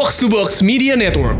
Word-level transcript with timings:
Box 0.00 0.16
to 0.16 0.32
Box 0.32 0.64
Media 0.64 0.96
Network. 0.96 1.36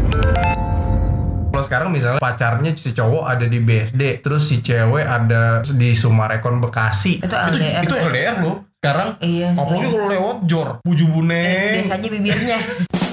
Kalau 1.49 1.65
sekarang 1.65 1.89
misalnya 1.97 2.21
pacarnya 2.21 2.77
si 2.77 2.93
cowok 2.93 3.25
ada 3.25 3.49
di 3.49 3.57
BSD, 3.57 4.21
terus 4.21 4.53
si 4.53 4.61
cewek 4.61 5.01
ada 5.01 5.65
di 5.65 5.97
Sumarekon 5.97 6.61
Bekasi. 6.61 7.25
Itu 7.25 7.33
LDR. 7.33 7.89
Itu, 7.89 7.97
LDR 7.97 8.37
loh. 8.45 8.69
Sekarang 8.77 9.17
Iya 9.25 9.57
apalagi 9.57 9.89
kalau 9.89 10.09
lewat 10.13 10.37
jor, 10.45 10.69
puju 10.85 11.09
bune. 11.09 11.41
Eh, 11.41 11.73
biasanya 11.81 12.09
bibirnya. 12.13 12.59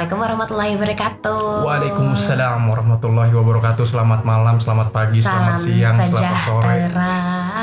Assalamualaikum 0.00 0.24
warahmatullahi 0.24 0.72
wabarakatuh. 0.80 1.44
Waalaikumsalam 1.60 2.60
warahmatullahi 2.72 3.32
wabarakatuh. 3.36 3.84
Selamat 3.84 4.24
malam, 4.24 4.56
selamat 4.56 4.96
pagi, 4.96 5.20
selamat 5.20 5.60
Salam 5.60 5.66
siang, 5.76 5.96
selamat 6.00 6.40
sore. 6.40 6.64
sejahtera. 6.64 7.16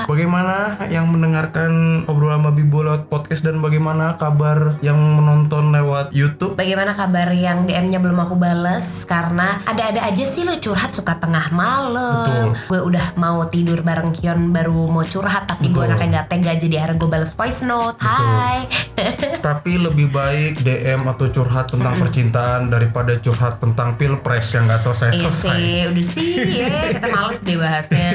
Bagaimana 0.06 0.78
yang 0.94 1.10
mendengarkan 1.10 2.06
obrolan 2.06 2.46
Babi 2.46 2.62
Bolot 2.62 3.10
podcast 3.10 3.42
dan 3.42 3.58
bagaimana 3.58 4.22
kabar 4.22 4.78
yang 4.86 5.02
menonton 5.02 5.74
lewat 5.74 6.14
YouTube? 6.14 6.54
Bagaimana 6.54 6.94
kabar 6.94 7.34
yang 7.34 7.66
DM-nya 7.66 7.98
belum 7.98 8.16
aku 8.22 8.40
bales 8.40 9.04
Karena 9.04 9.60
ada-ada 9.68 10.08
aja 10.08 10.24
sih 10.24 10.48
lu 10.48 10.56
curhat 10.64 10.96
suka 10.96 11.20
tengah 11.20 11.52
malam 11.52 12.56
Gue 12.72 12.80
udah 12.80 13.18
mau 13.20 13.44
tidur 13.52 13.84
bareng 13.84 14.16
Kion 14.16 14.56
baru 14.56 14.88
mau 14.88 15.04
curhat 15.04 15.50
Tapi 15.50 15.76
gue 15.76 15.82
Betul. 15.82 15.92
anaknya 15.92 16.24
gak 16.24 16.28
tega 16.32 16.54
jadi 16.56 16.76
akhirnya 16.86 16.98
gue 17.04 17.10
bales 17.12 17.34
voice 17.36 17.62
note 17.68 18.00
Hai 18.00 18.64
Tapi 19.48 19.72
lebih 19.76 20.08
baik 20.08 20.64
DM 20.64 21.04
atau 21.04 21.28
curhat 21.28 21.68
tentang 21.68 22.00
percintaan 22.00 22.27
daripada 22.30 23.16
curhat 23.18 23.58
tentang 23.58 23.96
pilpres 23.96 24.52
yang 24.52 24.66
gak 24.66 24.78
Iya 24.78 24.86
selesai-selesai. 24.86 25.56
sih, 25.56 25.76
udah 25.88 26.06
sih 26.06 26.30
ya 26.60 26.76
kita 26.94 27.08
males 27.08 27.40
deh 27.40 27.56
bahasnya 27.56 28.10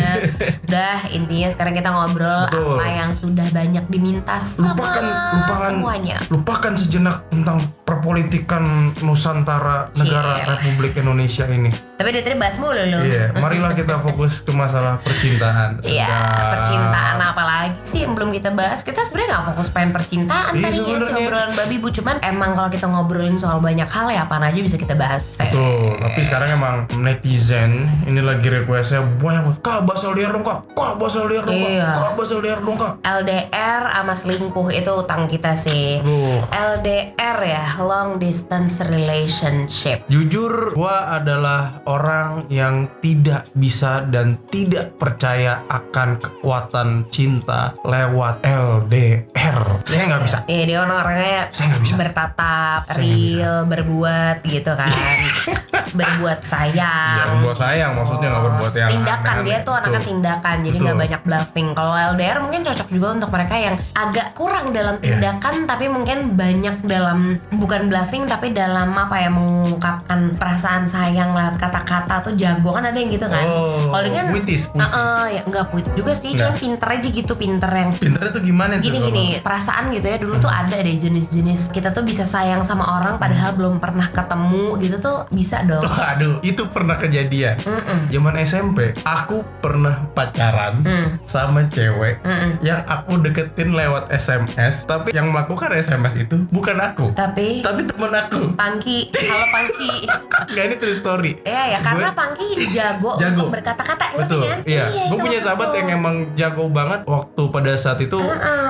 Udah 0.69 0.97
intinya 1.09 1.49
sekarang 1.51 1.75
kita 1.75 1.89
ngobrol 1.89 2.45
Betul. 2.49 2.77
apa 2.77 2.87
yang 2.89 3.11
sudah 3.13 3.47
banyak 3.51 3.85
diminta 3.89 4.37
sama 4.39 4.73
lupakan 4.73 5.05
lupakan 5.33 5.71
semuanya 5.71 6.17
lupakan 6.29 6.73
sejenak 6.75 7.17
tentang 7.29 7.59
perpolitikan 7.83 8.65
Nusantara 9.01 9.93
negara 9.95 10.33
Cie. 10.41 10.49
Republik 10.49 10.93
Indonesia 10.97 11.45
ini. 11.47 11.69
Tapi 11.93 12.09
dari 12.11 12.25
tadi 12.25 12.35
bahas 12.35 12.57
mulu 12.59 12.75
lu 12.75 12.99
Iya, 12.99 13.31
marilah 13.37 13.77
kita 13.77 14.01
fokus 14.01 14.41
ke 14.41 14.51
masalah 14.51 14.99
percintaan. 15.05 15.79
Iya, 15.85 16.09
percintaan 16.51 17.21
apa 17.21 17.43
lagi 17.43 17.79
sih 17.85 18.03
yang 18.03 18.17
belum 18.17 18.33
kita 18.33 18.51
bahas? 18.51 18.83
Kita 18.83 19.05
sebenarnya 19.05 19.29
nggak 19.31 19.45
fokus 19.55 19.69
pengen 19.71 19.91
percintaan 19.93 20.53
Iya, 20.57 20.65
tadinya 20.67 20.99
sih 20.99 21.13
ngobrolan 21.15 21.53
babi 21.55 21.77
bu. 21.79 21.89
Cuman 21.93 22.17
emang 22.25 22.51
kalau 22.57 22.71
kita 22.71 22.87
ngobrolin 22.89 23.37
soal 23.37 23.61
banyak 23.61 23.87
hal 23.87 24.02
ya 24.09 24.25
apa 24.25 24.41
aja 24.41 24.59
bisa 24.59 24.75
kita 24.75 24.95
bahas. 24.95 25.37
Betul, 25.37 25.95
tapi 25.97 26.21
sekarang 26.21 26.49
emang 26.53 26.77
netizen 26.97 27.71
ini 28.03 28.19
lagi 28.19 28.49
requestnya 28.49 29.05
banyak. 29.19 29.61
Kak, 29.61 29.85
bahas 29.85 30.03
LDR 30.03 30.33
dong 30.33 30.43
kak, 30.43 30.59
kak 30.73 30.93
bahas 30.97 31.15
LDR 31.15 31.45
dong 31.45 31.55
kak, 31.55 31.71
Iya. 31.71 31.89
kak 31.93 32.13
bahas 32.15 32.31
LDR 32.33 32.61
dong 32.61 32.77
kak. 32.77 32.93
LDR 33.03 33.83
sama 33.93 34.15
selingkuh 34.15 34.69
itu 34.71 34.91
utang 34.91 35.23
kita 35.27 35.53
sih. 35.55 36.01
Aduh, 36.01 36.41
LDR 36.51 37.39
ya, 37.41 37.65
long 37.79 38.17
distance 38.17 38.81
relationship. 38.83 40.03
Jujur, 40.07 40.73
gua 40.73 41.15
adalah 41.15 41.85
orang 41.85 42.49
yang 42.49 42.89
tidak 42.99 43.47
bisa 43.53 44.03
dan 44.05 44.41
tidak 44.49 44.97
percaya 44.97 45.63
akan 45.69 46.17
kekuatan 46.17 46.89
cinta 47.09 47.77
lewat 47.83 48.41
LDR. 48.43 49.83
Saya 49.85 50.05
nggak 50.09 50.23
bisa. 50.23 50.39
Iya 50.45 50.63
dia 50.65 50.79
orang-orangnya 50.81 51.43
Saya 51.51 51.67
nggak 51.71 51.83
bisa. 51.83 51.95
bertatap, 51.97 52.81
real, 52.97 53.57
berbuat 53.93 54.41
gitu 54.43 54.73
kan, 54.73 54.89
berbuat 55.93 56.41
sayang. 56.43 57.17
Ya, 57.19 57.25
berbuat 57.31 57.57
sayang 57.59 57.91
maksudnya 57.93 58.29
nggak 58.31 58.45
berbuat 58.47 58.73
yang 58.75 58.91
tindakan 58.91 59.35
dia 59.37 59.37
aneh-aneh. 59.53 59.61
tuh 59.63 59.75
anaknya 59.75 60.01
tindakan 60.03 60.57
jadi 60.63 60.77
nggak 60.79 60.99
banyak 60.99 61.21
bluffing 61.23 61.69
kalau 61.73 61.93
LDR 62.09 62.39
mungkin 62.41 62.61
cocok 62.63 62.89
juga 62.89 63.07
untuk 63.13 63.31
mereka 63.31 63.55
yang 63.59 63.75
agak 63.93 64.27
kurang 64.33 64.67
dalam 64.71 64.95
Iya. 64.95 65.05
tindakan 65.13 65.55
tapi 65.67 65.85
mungkin 65.87 66.19
banyak 66.33 66.77
dalam 66.83 67.19
bukan 67.53 67.83
bluffing 67.87 68.25
tapi 68.25 68.51
dalam 68.51 68.89
apa 68.91 69.17
ya 69.19 69.29
mengungkapkan 69.29 70.21
perasaan 70.35 70.87
sayang 70.87 71.33
lewat 71.33 71.59
kata-kata 71.59 72.23
tuh 72.23 72.33
jago 72.35 72.73
kan 72.73 72.85
ada 72.85 72.97
yang 72.97 73.11
gitu 73.11 73.27
kan 73.27 73.45
Oh, 73.45 73.91
kalau 73.91 74.03
dia 74.03 74.15
kan 74.15 74.27
puitis, 74.31 74.65
puitis. 74.67 74.81
Heeh, 74.81 75.25
ya 75.31 75.41
nggak 75.45 75.65
puitis 75.69 75.93
juga 75.93 76.13
sih 76.15 76.31
Nggak. 76.31 76.41
cuman 76.41 76.55
pinter 76.57 76.89
aja 76.91 77.09
gitu 77.11 77.33
pinter 77.35 77.71
yang 77.71 77.91
Pinternya 77.95 78.31
tuh 78.31 78.43
gimana 78.43 78.73
tuh? 78.79 78.89
gini 78.89 79.27
perasaan 79.39 79.93
gitu 79.93 80.07
ya 80.07 80.17
dulu 80.17 80.39
tuh 80.39 80.49
Hmm. 80.49 80.69
ada 80.69 80.79
deh 80.79 80.97
jenis-jenis 80.97 81.69
kita 81.71 81.91
tuh 81.91 82.01
bisa 82.03 82.23
sayang 82.23 82.63
sama 82.63 82.85
orang 82.95 83.17
padahal 83.17 83.53
belum 83.53 83.82
pernah 83.83 84.07
ketemu 84.07 84.79
gitu 84.79 84.97
tuh 84.97 85.19
bisa 85.29 85.59
dong 85.63 85.83
Aduh, 86.13 86.39
itu 86.41 86.63
pernah 86.69 86.95
kejadian. 86.95 87.59
Mm-mm. 87.61 88.07
Zaman 88.09 88.35
SMP, 88.41 88.79
aku 89.03 89.43
pernah 89.59 90.07
pacaran 90.13 90.83
Mm. 90.83 91.19
sama 91.23 91.67
cewek 91.67 92.23
Mm-mm. 92.23 92.63
yang 92.63 92.87
aku 92.87 93.19
deketin 93.19 93.73
lewat 93.73 94.07
SMS, 94.09 94.85
tapi 94.85 95.11
yang 95.11 95.29
melakukan 95.29 95.73
SMS 95.73 96.15
itu 96.17 96.47
bukan 96.49 96.79
aku, 96.79 97.11
tapi 97.13 97.59
tapi 97.61 97.83
temen 97.83 98.13
aku. 98.13 98.55
Pangki, 98.55 99.11
halo 99.11 99.47
Pangki. 99.49 99.93
Enggak 100.49 100.65
ini 100.65 100.77
true 100.77 100.95
story. 100.95 101.33
Iya 101.43 101.65
ya, 101.69 101.79
karena 101.81 102.09
Gue- 102.09 102.17
Pangki 102.17 102.47
jago, 102.71 103.11
Jago. 103.21 103.35
untuk 103.43 103.53
berkata-kata, 103.53 104.05
Betul. 104.17 104.43
kan? 104.45 104.59
Iya. 104.65 104.85
Gue 105.09 105.11
itu 105.11 105.15
punya 105.21 105.39
sahabat 105.41 105.69
gua. 105.69 105.77
yang 105.77 105.89
emang 105.93 106.17
jago 106.35 106.65
banget 106.69 107.01
waktu 107.05 107.43
pada 107.49 107.73
saat 107.75 107.99
itu 107.99 108.19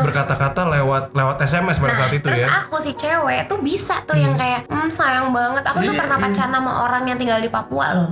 berkata-kata 0.01 0.63
lewat 0.71 1.13
lewat 1.13 1.37
SMS 1.43 1.77
pada 1.77 1.91
Nah, 1.91 1.99
saat 1.99 2.13
itu 2.15 2.25
terus 2.25 2.41
ya. 2.41 2.49
aku 2.63 2.77
si 2.79 2.93
cewek 2.95 3.45
tuh 3.45 3.61
bisa 3.61 4.01
tuh 4.03 4.17
yang 4.17 4.33
kayak, 4.33 4.65
hmm 4.65 4.89
sayang 5.03 5.29
banget. 5.35 5.63
Aku 5.67 5.79
tuh 5.83 5.93
Iya, 5.93 6.01
pernah 6.07 6.19
iya. 6.19 6.25
pacaran 6.31 6.53
sama 6.55 6.73
orang 6.87 7.03
yang 7.11 7.19
tinggal 7.19 7.39
di 7.43 7.51
Papua 7.51 7.87
loh. 7.99 8.11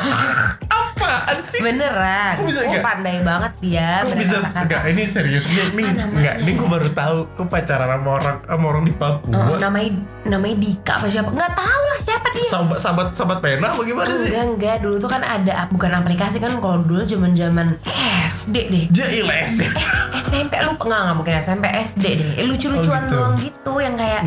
Apaan 0.70 1.38
sih? 1.40 1.60
Beneran. 1.64 2.34
Kok 2.40 2.44
bisa 2.46 2.60
oh, 2.60 2.68
nggak? 2.68 2.84
pandai 2.84 3.16
banget 3.24 3.52
dia 3.60 4.04
Kok 4.04 4.16
bisa 4.16 4.36
enggak 4.52 4.82
ini 4.88 5.02
serius 5.08 5.44
ini 5.48 5.60
ini 5.72 5.82
enggak 5.96 6.34
ini 6.44 6.50
gue 6.56 6.68
baru 6.68 6.88
tahu 6.92 7.16
gue 7.36 7.46
pacaran 7.48 7.88
sama 7.88 8.10
orang 8.20 8.36
sama 8.44 8.64
orang 8.68 8.84
di 8.84 8.94
Papua. 8.94 9.42
Oh, 9.50 9.58
namanya 9.58 9.90
namanya 10.28 10.56
Dika 10.60 10.92
apa 11.00 11.06
siapa? 11.08 11.30
Nggak 11.32 11.52
tahu 11.56 11.82
siapa 12.00 12.26
dia. 12.28 12.42
sahabat 12.42 12.78
sahabat 12.78 13.06
sahabat 13.10 13.38
pena 13.40 13.66
apa 13.68 13.80
gimana 13.82 14.12
sih? 14.12 14.28
Enggak 14.28 14.46
enggak 14.50 14.76
dulu 14.80 14.96
tuh 14.96 15.08
kan 15.08 15.22
ada 15.22 15.52
bukan 15.68 15.92
aplikasi 15.94 16.36
kan 16.36 16.56
kalau 16.56 16.80
dulu 16.80 17.02
zaman 17.04 17.32
zaman 17.32 17.76
SD 18.24 18.54
deh. 18.66 18.84
Jailes. 18.90 19.60
Eh, 19.60 19.70
SMP 20.20 20.56
lu 20.58 20.74
enggak 20.74 21.00
enggak 21.00 21.16
mungkin 21.16 21.34
SMP 21.36 21.64
SD 21.68 22.04
deh 22.12 22.30
Eh, 22.36 22.44
lucu-lucuan 22.44 23.02
Oh, 23.02 23.06
gitu. 23.06 23.12
doang 23.12 23.34
gitu 23.36 23.72
yang 23.78 23.94
kayak 23.94 24.22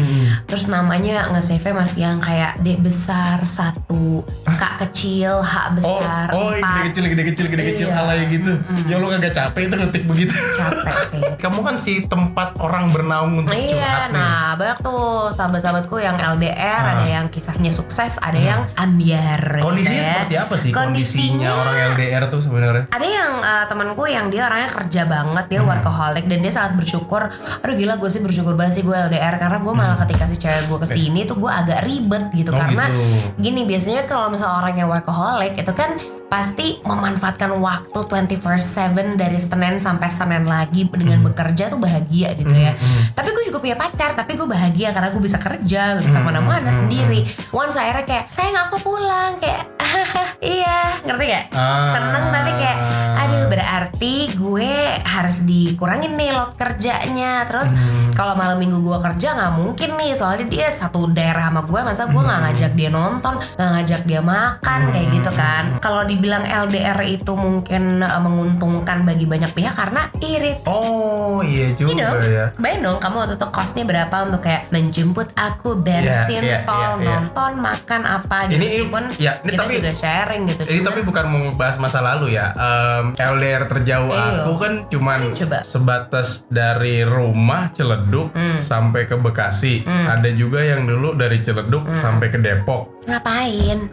terus 0.46 0.66
namanya 0.66 1.30
nge-save 1.30 1.72
masih 1.72 2.00
yang 2.04 2.18
kayak 2.18 2.60
D 2.60 2.76
besar 2.76 3.40
satu 3.44 4.22
K 4.46 4.64
kecil 4.82 5.40
H 5.40 5.54
Oh, 5.56 5.68
besar 5.74 6.26
oh 6.30 6.52
gede 6.52 6.60
empat 6.60 6.84
kecil 6.86 7.04
gede 7.08 7.24
kecil 7.26 7.46
gede 7.48 7.64
kecil 7.66 7.88
Iya. 7.88 8.00
alay 8.00 8.20
gitu. 8.28 8.52
Ya 8.86 8.96
lu 8.96 9.08
kagak 9.10 9.32
capek 9.32 9.62
itu 9.66 9.76
ngetik 9.76 10.04
begitu. 10.04 10.34
capek 10.54 10.96
sih 11.08 11.22
Kamu 11.44 11.60
kan 11.62 11.76
si 11.76 12.04
tempat 12.04 12.56
orang 12.58 12.90
bernaung 12.90 13.34
untuk 13.38 13.52
Iya, 13.52 13.74
curhat 13.74 14.10
nih. 14.10 14.16
nah 14.16 14.48
banyak 14.54 14.78
tuh 14.80 15.04
sahabat-sahabatku 15.30 15.96
yang 15.98 16.16
LDR, 16.16 16.54
Ah. 16.80 16.92
ada 16.96 17.08
yang 17.10 17.26
kisahnya 17.64 17.72
sukses, 17.74 18.20
ada 18.20 18.36
yang 18.36 18.62
ambiar. 18.76 19.40
gitu 19.40 19.64
Kondisinya 19.64 19.96
ya. 19.98 20.08
seperti 20.20 20.36
apa 20.36 20.56
sih 20.56 20.70
kondisinya, 20.70 20.76
Kondisinya 20.76 21.50
orang 21.56 21.76
LDR 21.94 22.24
tuh 22.28 22.42
sebenarnya? 22.42 22.84
Ada 22.90 23.08
yang 23.08 23.32
eh, 23.40 23.66
temanku 23.66 24.04
yang 24.06 24.28
dia 24.28 24.42
orangnya 24.44 24.70
kerja 24.70 25.02
banget, 25.06 25.44
Hmm. 25.44 25.50
dia 25.50 25.62
workaholic 25.64 26.26
dan 26.26 26.40
dia 26.40 26.52
sangat 26.52 26.74
bersyukur. 26.76 27.22
Aduh 27.64 27.74
gila 27.74 27.96
gue 27.96 28.10
sih 28.10 28.20
bersyukur 28.20 28.54
banget 28.54 28.74
sih 28.74 28.84
gue 28.84 28.92
LDR 28.94 29.36
karena 29.38 29.58
gue 29.58 29.74
malah 29.74 29.96
ketika 29.98 30.28
si 30.28 30.36
cewek 30.38 30.68
gue 30.68 30.78
ke 30.78 30.88
sini 30.90 31.24
tuh 31.24 31.38
gue 31.38 31.48
agak 31.48 31.80
ribet 31.82 32.24
gitu 32.32 32.50
Hmm. 32.50 32.52
Oh, 32.54 32.62
karena 32.62 32.86
gitu. 32.86 33.40
gini 33.40 33.62
biasanya 33.64 34.02
kalau 34.04 34.28
misalnya 34.28 34.60
orang 34.60 34.76
yang 34.76 34.90
workaholic 34.90 35.56
itu 35.56 35.72
kan 35.72 35.96
pasti 36.26 36.82
memanfaatkan 36.82 37.54
waktu 37.58 38.00
24/7 38.04 39.14
dari 39.14 39.38
Senin 39.38 39.78
sampai 39.78 40.10
Senin 40.10 40.44
lagi 40.44 40.86
dengan 40.86 41.22
Hmm. 41.22 41.28
bekerja 41.30 41.68
tuh 41.68 41.78
bahagia 41.78 42.34
gitu 42.34 42.52
ya. 42.52 42.74
Tapi 43.12 43.30
gue 43.30 43.44
juga 43.46 43.60
punya 43.60 43.76
pacar, 43.76 44.14
tapi 44.14 44.34
gue 44.34 44.46
bahagia 44.46 44.90
karena 44.90 45.10
gue 45.10 45.22
bisa 45.22 45.38
kerja, 45.38 45.82
gue 45.96 46.06
bisa 46.06 46.20
Hmm, 46.20 46.28
mana-mana 46.28 46.70
hmm, 46.70 46.80
sendiri. 46.80 47.22
Once 47.50 47.76
akhirnya 47.76 48.06
kayak 48.06 48.26
sayang 48.30 48.58
aku 48.66 48.82
pulang 48.82 49.38
kayak 49.38 49.73
iya, 50.56 50.78
ngerti 51.02 51.24
gak? 51.26 51.46
Ah. 51.52 51.92
Seneng 51.92 52.26
tapi 52.30 52.52
kayak 52.54 52.78
aduh 53.14 53.46
berarti 53.48 54.16
gue 54.34 54.72
harus 55.00 55.38
dikurangin 55.44 56.14
nih 56.14 56.32
load 56.32 56.54
kerjanya. 56.56 57.46
Terus 57.46 57.72
Hmm. 57.74 58.12
kalau 58.14 58.34
malam 58.34 58.58
minggu 58.58 58.80
gue 58.80 58.98
kerja 59.02 59.34
nggak 59.34 59.54
mungkin 59.54 59.90
nih 59.96 60.12
soalnya 60.12 60.46
dia 60.46 60.68
satu 60.68 61.08
daerah 61.08 61.48
sama 61.48 61.62
gue 61.62 61.80
masa 61.80 62.04
gue 62.06 62.18
nggak 62.18 62.36
Hmm. 62.36 62.46
ngajak 62.50 62.72
dia 62.74 62.90
nonton, 62.90 63.34
nggak 63.40 63.70
ngajak 63.72 64.02
dia 64.04 64.22
makan 64.22 64.80
kayak 64.90 65.08
gitu 65.12 65.32
kan. 65.34 65.64
Kalau 65.80 66.02
dibilang 66.04 66.44
LDR 66.44 67.00
itu 67.04 67.34
mungkin 67.34 67.84
uh, 68.00 68.20
menguntungkan 68.20 69.04
bagi 69.04 69.26
banyak 69.26 69.52
pihak 69.52 69.74
karena 69.74 70.10
irit. 70.20 70.60
Oh 70.66 71.40
iya 71.42 71.72
You 71.74 71.90
juga 71.90 71.94
know, 71.96 72.14
ya. 72.20 72.46
Bayang 72.56 72.82
dong 72.84 72.98
kamu 73.00 73.16
waktu 73.20 73.36
itu 73.36 73.48
kosnya 73.50 73.84
berapa 73.84 74.16
untuk 74.24 74.42
kayak 74.42 74.70
menjemput 74.70 75.28
aku 75.34 75.76
bensin, 75.76 76.42
Iya, 76.42 76.60
iya, 76.60 76.60
tol, 76.64 76.78
iya, 76.78 76.90
iya. 76.96 77.08
nonton, 77.10 77.52
makan 77.56 78.02
apa 78.04 78.38
gitu 78.46 78.56
Ini- 78.56 78.64
meskipun 78.64 79.04
ya, 79.18 79.32
ini 79.40 79.50
kita 79.50 79.62
tapi- 79.64 79.76
juga 79.84 79.92
sharing 79.94 80.42
gitu. 80.48 80.62
Ini 80.64 80.72
Cuman- 80.74 80.88
tapi 80.88 81.00
bukan 81.04 81.26
mau 81.28 81.44
bahas 81.54 81.76
masa 81.76 82.00
lalu 82.00 82.34
ya. 82.34 82.56
Em, 82.56 83.12
LDR 83.14 83.68
terjauh 83.68 84.08
Iya. 84.08 84.42
aku 84.42 84.54
kan 84.56 84.74
cuman 84.88 85.20
Coba. 85.34 85.60
sebatas 85.62 86.48
dari 86.48 87.04
rumah 87.04 87.68
Ciledug 87.70 88.32
Hmm. 88.32 88.60
sampai 88.60 89.04
ke 89.04 89.16
Bekasi. 89.16 89.84
Ada 89.84 90.32
juga 90.32 90.64
yang 90.64 90.88
dulu 90.88 91.14
dari 91.14 91.44
Ciledug 91.44 91.84
sampai 91.94 92.30
ke 92.30 92.40
Depok. 92.40 92.93
Ngapain? 93.04 93.80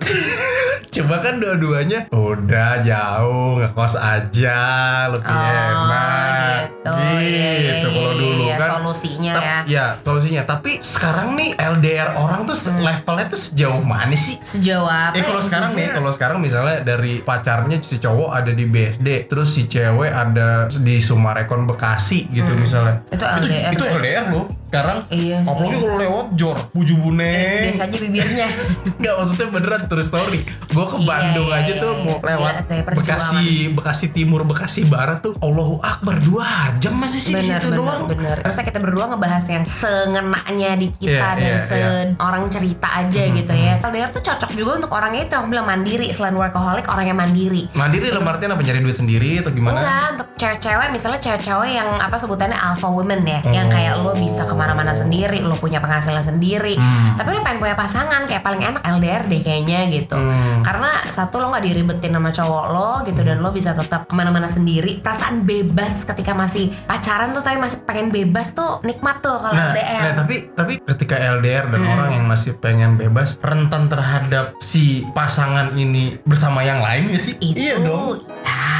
Coba 0.90 1.22
kan 1.22 1.38
dua-duanya 1.38 2.10
udah 2.10 2.82
jauh 2.82 3.58
ngekos 3.58 3.94
aja 3.94 4.58
lebih 5.06 5.30
Oh, 5.30 5.38
enak. 5.38 6.66
gitu. 6.66 6.90
Iya, 6.90 7.22
iya, 7.22 7.72
Gitu 7.72 7.86
kalau 7.88 8.10
iya, 8.10 8.18
dulu 8.18 8.42
iya, 8.42 8.56
kan. 8.56 8.68
solusinya 8.72 9.32
ya. 9.32 9.56
Ya 9.64 9.84
solusinya. 10.00 10.42
Tapi 10.44 10.82
sekarang 10.82 11.34
nih 11.34 11.54
LDR 11.54 12.10
orang 12.16 12.42
tuh 12.42 12.54
se- 12.54 12.74
levelnya 12.74 13.26
tuh 13.28 13.38
sejauh 13.38 13.78
mana 13.80 14.14
sih? 14.14 14.34
Sejauh 14.40 14.82
apa? 14.84 15.14
Eh 15.14 15.22
kalau 15.22 15.38
ya, 15.38 15.46
sekarang 15.46 15.70
nih, 15.72 15.86
jujur? 15.86 15.94
kalau 15.96 16.10
sekarang 16.10 16.38
misalnya 16.40 16.76
dari 16.82 17.12
pacarnya 17.20 17.76
si 17.78 17.96
cowok 17.96 18.30
ada 18.32 18.50
di 18.50 18.64
BSD, 18.64 19.08
terus 19.26 19.48
si 19.48 19.66
cewek 19.66 20.10
ada 20.10 20.66
di 20.68 20.98
Sumarekon 20.98 21.66
Bekasi 21.66 22.26
gitu 22.30 22.50
misalnya. 22.52 23.06
Itu 23.08 23.22
LDR 23.22 23.70
Itu, 23.70 23.84
sih. 23.84 23.94
LDR 23.94 24.26
loh. 24.28 24.46
Sekarang 24.70 25.02
Iya 25.10 25.42
apalagi 25.42 25.76
kalau 25.76 25.98
lewat 25.98 26.26
jor, 26.32 26.58
puju 26.70 26.94
bune. 26.96 27.26
Eh, 27.26 27.62
biasa 27.68 27.90
aja 27.90 27.98
bibirnya. 27.98 28.46
Enggak 29.02 29.14
maksudnya 29.18 29.46
beneran 29.50 29.82
terus 29.84 30.06
story. 30.06 30.40
Gue 30.70 30.84
ke 30.86 30.96
Iya, 30.96 31.06
Bandung 31.10 31.48
iya, 31.50 31.58
aja 31.58 31.72
iya, 31.74 31.82
tuh 31.82 31.90
iya. 31.90 32.04
mau 32.06 32.16
lewat 32.16 32.54
Iya. 32.62 32.82
Bekasi, 32.86 33.44
Bekasi 33.74 34.06
Timur, 34.10 34.46
Bekasi 34.46 34.86
Barat 34.86 35.18
tuh 35.20 35.34
Allahu 35.36 35.82
Akbar 35.82 36.22
dua 36.22 36.46
jam 36.78 36.94
masih 36.94 37.18
sih 37.18 37.32
di 37.32 37.42
bener 37.42 37.58
situ 37.58 37.66
bener 37.68 37.80
doang. 37.82 38.02
bener 38.06 38.36
Harusnya 38.40 38.64
kita 38.64 38.78
berdua 38.78 39.04
ngebahas 39.10 39.44
yang 39.44 39.64
sengenaknya 39.66 40.70
di 40.76 40.86
kita 40.94 41.10
Iya, 41.10 41.34
dan 41.34 41.42
iya, 41.42 41.58
se 41.58 41.74
iya. 41.74 41.90
orang 42.16 42.42
cerita 42.46 42.88
aja 42.94 43.22
gitu 43.26 43.50
ya. 43.52 43.74
LDR 43.80 44.10
tuh 44.10 44.22
cocok 44.22 44.50
juga 44.54 44.70
untuk 44.78 44.90
orangnya 44.90 45.26
itu 45.26 45.34
aku 45.34 45.46
bilang 45.48 45.66
mandiri 45.66 46.06
selain 46.10 46.32
workaholic 46.32 46.86
orang 46.86 47.06
yang 47.06 47.18
mandiri. 47.18 47.66
Mandiri 47.72 48.06
dalam 48.08 48.22
artian 48.24 48.50
apa 48.50 48.62
nyari 48.62 48.78
duit 48.80 48.94
sendiri 48.94 49.42
atau 49.42 49.50
gimana? 49.50 49.80
Enggak, 49.80 50.06
untuk 50.14 50.28
cewek-cewek 50.40 50.88
misalnya 50.88 51.20
cewek-cewek 51.20 51.70
yang 51.70 51.88
apa 51.94 52.16
sebutannya 52.16 52.56
alpha 52.56 52.88
women 52.88 53.20
ya 53.22 53.40
Yang 53.44 53.66
Oh. 53.66 53.72
kayak 53.72 53.94
lo 53.98 54.12
bisa 54.14 54.42
ke 54.42 54.54
mana-mana 54.54 54.92
sendiri, 54.92 55.38
lo 55.40 55.54
punya 55.54 55.78
penghasilan 55.78 56.22
sendiri 56.22 56.74
Hmm. 56.74 57.14
Tapi 57.14 57.28
lo 57.28 57.40
pengen 57.40 57.60
punya 57.60 57.74
pasangan, 57.74 58.24
kayak 58.24 58.40
paling 58.40 58.62
enak 58.64 58.80
LDR 58.80 59.22
deh 59.26 59.40
kayaknya 59.40 59.78
gitu 59.90 60.16
Hmm. 60.16 60.62
Karena 60.62 60.90
satu 61.06 61.36
lo 61.36 61.50
gak 61.50 61.62
diribetin 61.62 62.10
sama 62.10 62.30
cowok 62.30 62.64
lo 62.68 62.90
gitu 63.04 63.20
Dan 63.20 63.38
lo 63.38 63.50
bisa 63.50 63.72
tetap 63.72 64.06
ke 64.06 64.14
mana-mana 64.14 64.46
sendiri 64.46 64.98
Perasaan 64.98 65.44
bebas 65.44 66.04
ketika 66.04 66.32
masih 66.32 66.72
pacaran 66.84 67.30
tuh 67.30 67.40
tapi 67.40 67.58
masih 67.58 67.84
pengen 67.84 68.08
bebas 68.08 68.52
tuh 68.52 68.80
nikmat 68.82 69.20
tuh 69.20 69.36
kalau 69.36 69.52
Nah, 69.52 69.70
LDR 69.70 70.00
nah, 70.00 70.12
tapi 70.14 70.34
tapi 70.50 70.72
ketika 70.80 71.16
LDR 71.16 71.68
dan 71.68 71.80
Hmm. 71.80 71.92
orang 71.92 72.10
yang 72.12 72.26
masih 72.26 72.56
pengen 72.56 72.94
bebas 72.94 73.36
rentan 73.40 73.86
terhadap 73.86 74.54
si 74.58 74.84
pasangan 75.10 75.74
ini 75.74 76.16
bersama 76.22 76.60
yang 76.60 76.78
lain 76.78 77.10
gak 77.10 77.20
sih? 77.20 77.34
Itu 77.36 77.56
Iya 77.56 77.74
dong. 77.78 78.22
ah, 78.42 78.79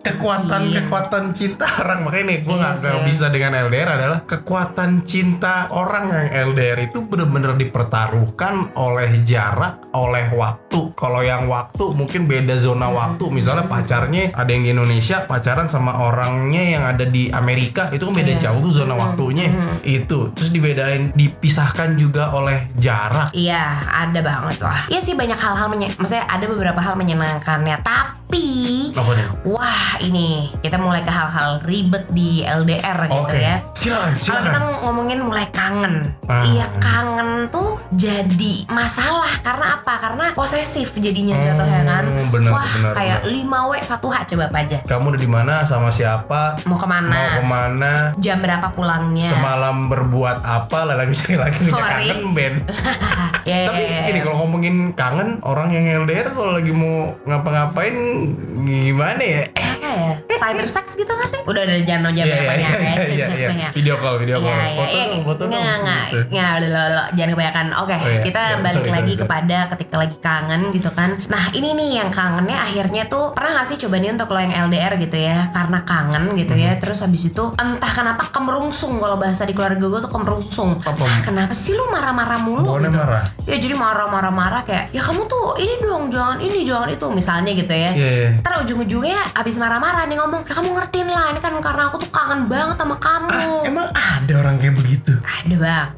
Kekuatan 0.00 0.60
mungkin. 0.62 0.76
kekuatan 0.80 1.24
cinta 1.30 1.66
orang 1.80 2.00
makanya 2.02 2.24
nih 2.26 2.38
gue 2.40 2.50
Iya 2.50 2.68
nggak 2.72 2.96
sih. 2.96 3.04
bisa 3.04 3.26
dengan 3.28 3.52
LDR 3.54 3.88
adalah 3.90 4.18
kekuatan 4.22 4.90
cinta 5.02 5.68
orang 5.68 6.04
yang 6.08 6.26
LDR 6.50 6.78
itu 6.82 6.98
bener-bener 7.02 7.52
dipertaruhkan 7.54 8.72
oleh 8.74 9.20
jarak, 9.22 9.92
oleh 9.92 10.32
waktu. 10.32 10.92
Kalau 10.92 11.20
yang 11.20 11.44
waktu 11.46 11.84
mungkin 11.90 12.24
beda 12.24 12.56
zona 12.56 12.86
Hmm. 12.86 12.96
waktu. 12.96 13.24
Misalnya 13.28 13.64
pacarnya 13.64 14.32
ada 14.32 14.48
yang 14.48 14.62
di 14.62 14.70
Indonesia 14.70 15.22
pacaran 15.22 15.66
sama 15.66 16.00
orangnya 16.00 16.62
yang 16.70 16.84
ada 16.86 17.04
di 17.04 17.28
Amerika 17.28 17.88
itu 17.90 18.02
kan 18.02 18.14
beda 18.14 18.32
Iya. 18.32 18.40
jauh 18.42 18.60
tuh 18.60 18.72
zona 18.74 18.94
waktunya 18.94 19.52
itu. 19.82 20.32
Terus 20.32 20.50
dibedain, 20.50 21.12
dipisahkan 21.12 21.94
juga 21.94 22.32
oleh 22.32 22.72
jarak. 22.74 23.30
Iya, 23.30 23.64
ada 23.86 24.20
banget 24.20 24.56
lah. 24.58 24.80
Iya 24.86 25.00
sih 25.00 25.12
banyak 25.12 25.36
hal-hal 25.36 25.68
menye- 25.68 25.92
maksudnya 25.94 26.24
ada 26.24 26.44
beberapa 26.44 26.78
hal 26.78 26.94
menyenangkannya, 26.94 27.76
tapi 27.80 28.19
Apa 28.30 29.10
nih? 29.12 29.26
wah 29.42 29.90
ini 29.98 30.28
kita 30.60 30.76
mulai 30.76 31.00
ke 31.00 31.10
hal-hal 31.10 31.60
ribet 31.62 32.04
di 32.10 32.42
LDR 32.42 33.06
gitu 33.06 33.20
Oke, 33.20 33.38
ya. 33.38 33.60
silakan, 33.72 34.12
Kalau 34.12 34.40
kita 34.40 34.50
silakan. 34.52 34.62
ngomongin 34.80 35.18
mulai 35.20 35.46
kangen, 35.50 35.94
Ah. 36.26 36.42
iya 36.42 36.66
kangen 36.76 37.48
tuh 37.48 37.78
jadi 37.90 38.64
masalah 38.66 39.30
karena 39.40 39.66
apa? 39.76 39.94
Karena 40.00 40.24
posesif 40.32 40.94
jadinya 40.96 41.36
jatuhnya 41.36 41.82
kan. 41.82 42.04
Hmm, 42.06 42.28
benar, 42.30 42.50
Wah 42.52 42.66
benar, 42.70 42.92
kayak 42.94 43.18
5 43.24 43.60
w 43.66 43.72
1 43.76 44.08
h 44.08 44.16
coba 44.26 44.44
apa 44.46 44.58
aja. 44.60 44.78
Kamu 44.84 45.04
udah 45.10 45.20
di 45.20 45.30
mana 45.30 45.54
sama 45.62 45.88
siapa? 45.90 46.60
Mau 46.64 46.70
Mau 46.70 46.78
ke 46.78 46.86
mana? 46.86 47.20
ke 47.36 47.42
mana? 47.44 47.92
Jam 48.16 48.40
berapa 48.40 48.72
pulangnya? 48.72 49.26
Semalam 49.26 49.88
berbuat 49.88 50.40
apa? 50.40 50.78
Lagi 50.86 51.12
lagi 51.34 51.66
kangen 51.68 52.32
band. 52.32 52.56
ya, 53.48 53.56
ya, 53.64 53.66
Tapi 53.68 53.80
ya, 53.80 53.90
ya. 53.90 54.02
gini 54.06 54.20
kalau 54.20 54.36
ngomongin 54.44 54.92
kangen 54.92 55.40
orang 55.42 55.68
yang 55.70 56.04
LDR 56.04 56.32
kalau 56.32 56.56
lagi 56.56 56.72
mau 56.72 57.12
ngapa-ngapain 57.24 58.19
gimana 58.66 59.24
ya? 59.24 59.48
Ya? 59.92 60.12
Cyber 60.32 60.66
sex 60.66 60.86
gitu 60.94 61.10
gak 61.10 61.28
sih? 61.28 61.40
Udah 61.44 61.62
udah 61.62 61.76
jangan 61.82 62.10
jangan 62.10 62.26
Iya 62.26 62.36
iya 62.36 62.48
banyak 62.48 62.70
iya 63.10 63.26
ya. 63.28 63.48
iya. 63.50 63.68
Video 63.70 63.94
call 63.96 64.16
video 64.16 64.36
call. 64.36 64.48
Iya, 64.50 64.72
Foto 64.72 64.96
dong, 65.04 65.22
foto. 65.22 65.42
Nggak, 65.46 65.74
nggak, 65.80 66.02
nggak, 66.28 66.50
lo, 66.64 66.84
jangan 67.12 67.30
kebanyakan. 67.30 67.66
Oke, 67.76 67.94
Oh, 67.94 68.08
iya. 68.08 68.22
kita 68.22 68.40
Iya, 68.40 68.56
balik 68.60 68.80
sorry, 68.80 68.90
lagi 68.90 69.00
sorry, 69.04 69.12
sorry. 69.12 69.22
kepada 69.22 69.58
ketika 69.70 69.94
lagi 69.96 70.16
kangen 70.18 70.62
gitu 70.70 70.90
kan. 70.90 71.10
Nah, 71.26 71.44
ini 71.52 71.68
nih 71.72 71.88
yang 71.96 72.10
kangennya 72.10 72.58
akhirnya 72.58 73.02
tuh 73.06 73.32
pernah 73.32 73.50
gak 73.56 73.66
sih 73.66 73.78
coba 73.78 73.96
nih 73.96 74.10
untuk 74.10 74.28
lo 74.28 74.38
yang 74.38 74.54
LDR 74.66 74.92
gitu 74.96 75.16
ya, 75.16 75.38
karena 75.50 75.78
kangen 75.82 76.24
gitu 76.34 76.54
ya. 76.54 76.72
Hmm. 76.72 76.80
Terus 76.80 76.98
habis 77.00 77.22
itu 77.24 77.44
entah 77.54 77.90
kenapa 77.90 78.22
kemerungsung 78.30 78.96
kalau 78.96 79.16
bahasa 79.16 79.44
di 79.44 79.52
keluarga 79.52 79.82
gue 79.82 80.00
tuh 80.00 80.08
kemerungsung. 80.08 80.70
Ah, 80.80 80.94
kenapa 81.20 81.52
sih 81.52 81.72
lu 81.72 81.86
marah-marah 81.86 82.38
mulu 82.38 82.64
Bawaannya 82.66 82.88
gitu? 82.88 82.98
marah? 82.98 83.22
Ya 83.44 83.56
jadi 83.56 83.74
marah-marah-marah 83.74 84.62
kayak 84.62 84.84
ya 84.90 85.02
kamu 85.02 85.26
tuh 85.26 85.56
ini 85.56 85.74
dong 85.78 86.08
jangan 86.08 86.38
ini 86.38 86.62
jangan 86.62 86.88
itu 86.88 87.06
misalnya 87.08 87.50
gitu 87.52 87.70
ya. 87.70 87.90
Iya 87.92 88.10
iya. 88.10 88.28
Ntar 88.40 88.62
ujung-ujungnya 88.62 89.34
abis 89.34 89.56
marah-marah 89.80 90.04
nih 90.06 90.16
ngomong 90.20 90.40
ya 90.44 90.52
kamu 90.52 90.68
ngertiin 90.76 91.08
lah 91.08 91.26
ini 91.32 91.40
kan 91.40 91.52
karena 91.56 91.82
aku 91.88 91.96
tuh 91.98 92.10
kangen 92.12 92.40
banget 92.46 92.76
sama 92.76 92.96
kamu 92.98 93.28
Ah, 93.30 93.64
emang 93.64 93.86
ada 93.90 94.32
orang 94.36 94.54
kayak 94.60 94.76
begitu? 94.76 95.12
ada 95.18 95.56
bang 95.56 95.88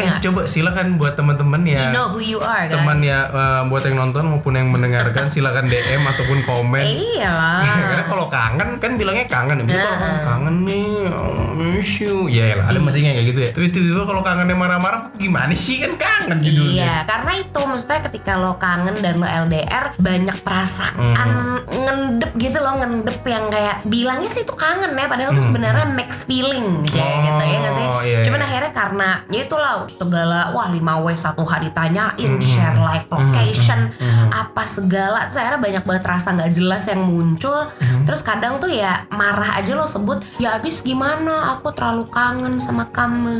Eh, 0.00 0.08
coba 0.18 0.48
silakan 0.48 0.96
buat 0.96 1.14
teman-teman 1.14 1.62
you 1.62 1.76
ya. 1.76 1.92
know 1.92 2.10
who 2.10 2.18
you 2.18 2.40
are 2.40 2.66
kan 2.66 2.80
Teman 2.80 3.04
ya 3.04 3.28
eh, 3.28 3.62
buat 3.68 3.84
yang 3.84 4.00
nonton 4.00 4.26
maupun 4.26 4.56
yang 4.56 4.66
mendengarkan 4.66 5.28
silakan 5.32 5.68
DM 5.68 6.02
ataupun 6.02 6.42
komen. 6.42 6.80
iya 6.82 7.28
lah 7.30 7.62
Karena 7.90 8.02
kalau 8.02 8.26
kangen 8.26 8.80
kan 8.80 8.90
bilangnya 8.96 9.26
kangen. 9.28 9.62
Jadi 9.62 9.76
kalau 9.76 9.98
kangen, 10.00 10.20
kangen 10.24 10.56
nih, 10.64 10.88
oh, 11.06 11.52
miss 11.54 11.92
you. 11.98 12.26
Ya 12.26 12.56
lah, 12.56 12.66
ada 12.66 12.80
masih 12.80 13.04
kayak 13.04 13.26
gitu 13.26 13.38
ya. 13.38 13.50
Tapi 13.52 13.66
tiba-tiba 13.68 14.04
kalau 14.04 14.22
kangennya 14.24 14.56
marah-marah 14.56 15.12
gimana 15.14 15.52
sih 15.52 15.78
kan 15.78 15.92
kangen 15.94 16.40
judulnya. 16.40 16.74
Iya, 16.74 16.94
karena 17.04 17.32
itu 17.36 17.60
maksudnya 17.60 18.00
ketika 18.02 18.32
lo 18.34 18.56
kangen 18.56 18.96
dan 18.98 19.14
lo 19.16 19.28
LDR 19.28 19.84
banyak 19.94 20.36
perasaan 20.40 21.28
ngendep 21.68 22.32
gitu 22.34 22.58
loh, 22.58 22.74
ngendep 22.80 23.19
yang 23.24 23.48
kayak 23.48 23.84
bilangnya 23.84 24.28
sih 24.28 24.42
itu 24.42 24.52
kangen 24.52 24.92
ya, 24.92 25.06
padahal 25.08 25.32
tuh 25.32 25.44
sebenarnya 25.44 25.86
mixed 25.92 26.24
feeling 26.24 26.84
gitu, 26.84 26.96
ya, 26.96 27.04
Oh, 27.04 27.18
gitu 27.24 27.42
ya 27.44 27.56
nggak 27.60 27.74
sih? 27.74 27.86
iya, 28.08 28.18
Cuman 28.24 28.40
iya. 28.40 28.46
akhirnya 28.48 28.72
karena 28.72 29.08
ya 29.28 29.40
itulah 29.44 29.74
segala 29.90 30.40
wah 30.52 30.68
5W 30.68 31.06
satu 31.14 31.42
hari 31.44 31.68
ditanyain, 31.70 32.32
share 32.42 32.74
live 32.74 33.06
location, 33.06 33.92
apa 34.32 34.62
segala, 34.66 35.30
akhirnya 35.30 35.60
banyak 35.60 35.84
banget 35.86 36.04
rasa 36.04 36.34
nggak 36.34 36.52
jelas 36.52 36.82
yang 36.88 37.04
muncul. 37.04 37.70
Terus 38.08 38.20
kadang 38.20 38.58
tuh 38.58 38.72
ya 38.72 39.06
marah 39.12 39.60
aja 39.60 39.76
lo 39.76 39.86
sebut, 39.86 40.18
ya 40.42 40.58
abis 40.58 40.82
gimana? 40.82 41.54
Aku 41.54 41.70
terlalu 41.70 42.10
kangen 42.10 42.58
sama 42.58 42.90
kamu, 42.90 43.38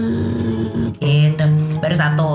gitu. 1.01 1.03
Baru 1.81 1.95
satu. 1.95 2.31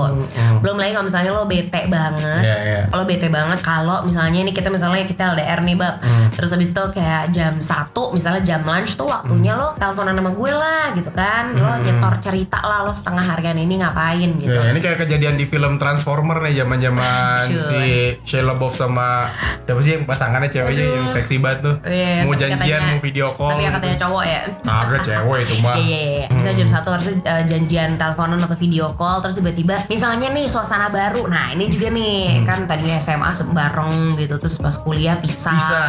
Belum 0.58 0.76
lagi 0.76 0.92
kalau 0.92 1.06
misalnya 1.06 1.30
lo 1.30 1.44
bete 1.44 1.80
banget. 1.86 2.42
Iya, 2.42 2.56
iya. 2.60 2.80
Lo 2.88 3.02
bete 3.02 3.28
banget 3.28 3.58
kalau 3.60 4.02
misalnya 4.02 4.38
ini 4.38 4.50
kita 4.50 4.68
misalnya 4.68 5.02
kita 5.02 5.32
LDR 5.32 5.60
nih 5.62 5.74
bab 5.74 5.94
Hmm. 5.98 6.28
Terus 6.30 6.50
habis 6.50 6.70
itu 6.70 6.82
kayak 6.92 7.30
jam 7.30 7.56
1 7.56 7.64
misalnya 8.12 8.42
jam 8.42 8.60
lunch 8.60 8.94
tuh 8.94 9.06
waktunya 9.06 9.50
Hmm. 9.50 9.62
lo 9.62 9.68
teleponan 9.74 10.12
sama 10.12 10.30
gue 10.30 10.52
lah 10.52 10.84
gitu 10.92 11.10
kan 11.10 11.44
Lo 11.52 11.72
nyetor 11.78 12.14
cerita 12.20 12.58
lah 12.60 12.82
lo 12.82 12.92
setengah 12.92 13.24
hargaan 13.24 13.56
ini 13.56 13.74
ngapain 13.76 14.30
gitu 14.36 14.52
Ya, 14.52 14.68
ini 14.68 14.78
kayak 14.78 14.98
kejadian 15.00 15.34
di 15.34 15.44
film 15.44 15.76
Transformer 15.76 16.42
nih 16.42 16.60
zaman-zaman 16.60 17.42
Cuy. 17.46 17.56
si 17.56 17.80
Shia 18.26 18.42
LaBeouf 18.42 18.74
sama 18.74 19.30
siapa 19.62 19.80
sih 19.80 19.92
yang 19.92 20.04
pasangannya 20.04 20.46
ceweknya 20.46 20.84
yang 20.86 21.06
seksi 21.06 21.38
banget 21.38 21.58
tuh. 21.62 21.74
Iya, 21.82 22.22
mau 22.22 22.32
janjian 22.32 22.58
katanya- 22.58 22.88
mau 22.90 23.00
video 23.00 23.26
call. 23.32 23.50
Tapi 23.50 23.62
gitu. 23.62 23.74
katanya 23.74 23.96
cowok 23.98 24.24
ya 24.24 24.40
Kagak 24.62 25.00
cewek 25.02 25.38
itu 25.42 25.54
mah. 25.58 25.74
Iya 25.78 25.84
iya 25.84 26.00
iya. 26.18 26.26
Bisa 26.30 26.50
jam 26.52 26.68
satu 26.68 26.88
harusnya 26.90 27.14
uh, 27.24 27.42
janjian 27.44 27.90
teleponan 27.94 28.38
atau 28.38 28.56
video 28.56 28.86
call 28.92 29.18
terus 29.18 29.35
tiba-tiba 29.36 29.84
misalnya 29.92 30.32
nih 30.32 30.48
suasana 30.48 30.88
baru. 30.88 31.28
Nah 31.28 31.52
ini 31.52 31.68
juga 31.68 31.92
nih 31.92 32.42
kan 32.48 32.64
tadinya 32.64 32.96
SMA 32.96 33.30
bareng 33.52 34.16
gitu 34.16 34.40
terus 34.40 34.56
pas 34.56 34.74
kuliah 34.80 35.20
pisah. 35.20 35.54
Bisa. 35.54 35.82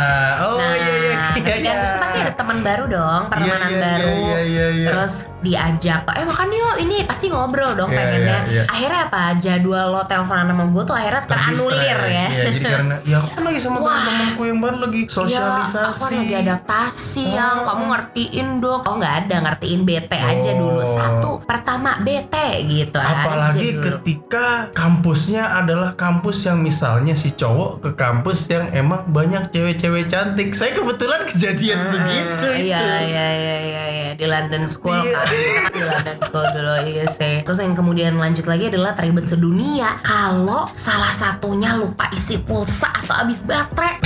Oh 0.43 0.59
nah, 0.59 0.75
iya 0.75 0.93
iya 0.93 1.11
iya. 1.15 1.17
kan 1.39 1.57
iya. 1.63 1.73
pasti 1.79 1.97
ada 1.97 2.06
teman 2.37 2.61
baru 2.61 2.85
dong, 2.85 3.21
pertemanan 3.27 3.67
iya, 3.67 3.79
baru. 3.81 4.13
iya, 4.13 4.39
iya, 4.39 4.65
iya. 4.71 4.87
Terus 4.87 5.13
diajak, 5.39 6.01
eh 6.11 6.21
makan 6.21 6.49
yuk 6.49 6.75
ini 6.79 7.01
pasti 7.03 7.27
ngobrol 7.27 7.73
dong 7.73 7.89
Iya, 7.89 7.97
pengennya. 7.97 8.37
iya, 8.45 8.53
iya. 8.53 8.63
Akhirnya 8.67 9.01
apa? 9.03 9.23
Jadwal 9.37 9.85
lo 9.89 10.01
teleponan 10.03 10.45
sama 10.45 10.63
gue 10.67 10.83
tuh 10.83 10.95
akhirnya 10.95 11.23
teranulir 11.25 11.97
ya. 11.99 12.27
Iya, 12.27 12.43
jadi 12.45 12.59
karena 12.61 12.95
ya 13.01 13.17
aku 13.17 13.29
kan 13.31 13.43
lagi 13.43 13.59
sama 13.59 13.77
teman-temanku 13.79 14.41
yang 14.43 14.59
baru 14.59 14.77
lagi 14.79 15.01
Iya, 15.01 15.11
sosialisasi. 15.11 15.87
aku 15.87 15.97
kan 15.99 16.13
lagi 16.15 16.35
adaptasi 16.37 17.25
yang 17.31 17.55
Oh. 17.57 17.65
kamu 17.65 17.83
ngertiin 17.87 18.47
dong. 18.59 18.81
Oh 18.83 18.95
nggak 18.95 19.15
ada 19.19 19.35
ngertiin 19.43 19.81
bete 19.81 20.17
aja 20.17 20.51
Oh. 20.51 20.57
dulu. 20.59 20.81
Satu 20.85 21.29
pertama 21.41 21.97
bete 21.99 22.47
gitu 22.63 22.97
aja 22.97 23.15
Apalagi 23.17 23.69
ketika 23.77 24.47
kampusnya 24.71 25.55
adalah 25.55 25.93
kampus 25.93 26.45
yang 26.45 26.59
misalnya 26.59 27.13
si 27.13 27.31
cowok 27.31 27.81
ke 27.81 27.89
kampus 27.93 28.45
yang 28.47 28.69
emang 28.71 29.07
banyak 29.07 29.49
cewek-cewek 29.49 30.05
cantik. 30.05 30.51
Saya 30.51 30.73
kebetulan 30.73 31.25
kejadian 31.25 31.79
begitu 31.89 32.26
itu 32.27 32.47
itu. 32.51 32.67
Iya 32.67 32.83
iya 33.01 33.27
iya 33.31 33.57
iya 33.59 33.83
iya 33.87 34.09
di 34.17 34.25
London 34.25 34.65
School 34.65 34.97
Iya. 34.97 35.13
kan 35.13 35.25
kita 35.29 35.59
kan 35.61 35.71
di 35.71 35.83
London 35.83 36.17
School 36.19 36.45
dulu 36.51 36.73
iya 36.85 37.05
sih. 37.07 37.35
Terus 37.41 37.59
yang 37.59 37.73
kemudian 37.73 38.13
lanjut 38.17 38.45
lagi 38.45 38.67
adalah 38.67 38.91
terlibat 38.93 39.25
sedunia 39.25 40.01
kalau 40.01 40.67
salah 40.73 41.13
satunya 41.13 41.77
lupa 41.77 42.09
isi 42.11 42.41
pulsa 42.41 42.89
atau 42.91 43.13
habis 43.13 43.45
baterai. 43.45 44.01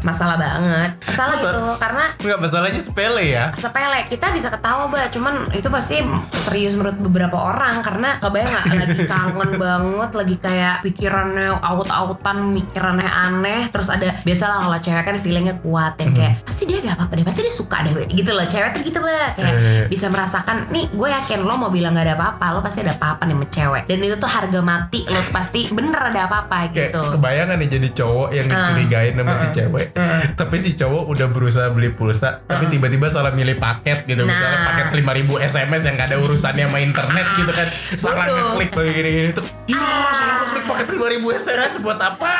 Masalah 0.00 0.36
banget. 0.36 0.90
Masalah 1.02 1.34
Masa- 1.34 1.44
gitu 1.46 1.60
karena 1.76 2.04
Enggak 2.16 2.38
masalahnya 2.40 2.80
sepele 2.80 3.24
ya. 3.26 3.44
sepele 3.54 3.98
kita 4.06 4.26
bisa 4.30 4.48
ketawa 4.48 4.86
mbak 4.86 5.08
cuman 5.10 5.34
itu 5.50 5.68
pasti 5.68 5.96
serius 6.38 6.72
menurut 6.72 6.96
beberapa 6.98 7.36
orang 7.36 7.80
karena 7.80 8.16
kebayang 8.18 8.48
nggak 8.48 8.66
lagi 8.76 9.00
kangen 9.10 9.50
banget 9.56 10.10
lagi 10.12 10.36
kayak 10.36 10.76
pikirannya 10.80 11.48
aut-autan 11.56 12.38
mikirannya 12.50 13.06
aneh 13.06 13.68
terus 13.68 13.88
ada 13.88 14.16
biasalah 14.20 14.60
kalau 14.60 14.78
cewek 14.78 15.02
kan 15.02 15.16
feelingnya 15.16 15.56
kuat 15.58 15.96
yang 15.96 16.12
kayak 16.12 16.40
pasti 16.42 16.62
dia 16.64 16.78
ada 16.80 16.90
apa-apa 16.94 17.12
deh 17.12 17.24
pasti 17.24 17.40
dia 17.42 17.52
suka 17.52 17.76
deh 17.82 17.92
gitu 18.06 18.30
loh 18.30 18.44
cewek 18.44 18.70
tuh 18.72 18.82
gitu 18.82 18.98
mbak 18.98 19.28
kayak 19.34 19.52
Eh. 19.52 19.84
bisa 19.86 20.06
merasakan 20.06 20.68
nih 20.68 20.88
gue 20.88 21.08
yakin 21.10 21.40
lo 21.40 21.54
mau 21.56 21.68
bilang 21.68 21.92
gak 21.92 22.06
ada 22.06 22.14
apa-apa 22.14 22.46
lo 22.50 22.60
pasti 22.60 22.80
ada 22.80 22.94
apa-apa 22.94 23.22
nih 23.24 23.34
sama 23.34 23.46
cewek 23.48 23.82
dan 23.84 23.98
itu 23.98 24.16
tuh 24.16 24.30
harga 24.30 24.60
mati 24.60 25.00
lo 25.04 25.18
tuh 25.18 25.32
pasti 25.32 25.60
bener 25.68 26.00
ada 26.00 26.20
apa-apa 26.24 26.56
Kayak 26.68 26.92
gitu 26.92 27.00
kebayangan 27.14 27.56
nih 27.56 27.68
jadi 27.70 27.88
cowok 27.92 28.28
yang 28.30 28.46
dicurigain 28.46 29.12
sama 29.14 29.34
si 29.34 29.46
cewek. 29.50 29.86
Tapi 30.40 30.56
si 30.56 30.74
cowok 30.74 31.04
udah 31.10 31.26
berusaha 31.28 31.68
beli 31.70 31.90
pulsa, 31.90 32.42
tapi 32.44 32.66
tiba-tiba 32.68 33.06
salah 33.08 33.30
milih 33.30 33.56
paket 33.56 34.06
gitu. 34.06 34.22
Misalnya 34.22 34.58
Nah. 34.60 34.66
paket 34.72 34.86
5000 34.92 35.36
SMS 35.40 35.82
yang 35.84 35.94
gak 35.96 36.08
ada 36.10 36.18
urusannya 36.18 36.64
sama 36.66 36.78
internet 36.80 37.26
gitu 37.34 37.52
kan. 37.52 37.68
Salah 37.94 38.24
ngeklik 38.26 38.70
kayak 38.70 38.92
gini-gini 38.92 39.30
tuh. 39.32 39.44
Ya, 39.66 39.80
salah 40.12 40.34
ngeklik 40.42 40.64
paket 40.66 40.86
5000 40.90 41.36
SMS 41.36 41.72
buat 41.80 41.98
apa? 41.98 42.34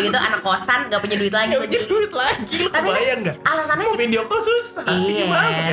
Udah 0.00 0.06
gitu 0.06 0.18
anak 0.20 0.40
kosan 0.40 0.78
gak 0.86 1.00
punya 1.00 1.16
duit 1.16 1.30
lagi 1.30 1.50
Gak 1.50 1.62
punya 1.64 1.80
duit 1.84 2.12
lagi, 2.12 2.54
lu 2.56 2.68
Tapi 2.68 2.86
kebayang 2.86 3.20
gak? 3.22 3.36
alasannya 3.42 3.86
sih 3.86 3.98
video 3.98 4.22
call 4.24 4.40
susah. 4.40 4.84
Iya, 4.86 5.24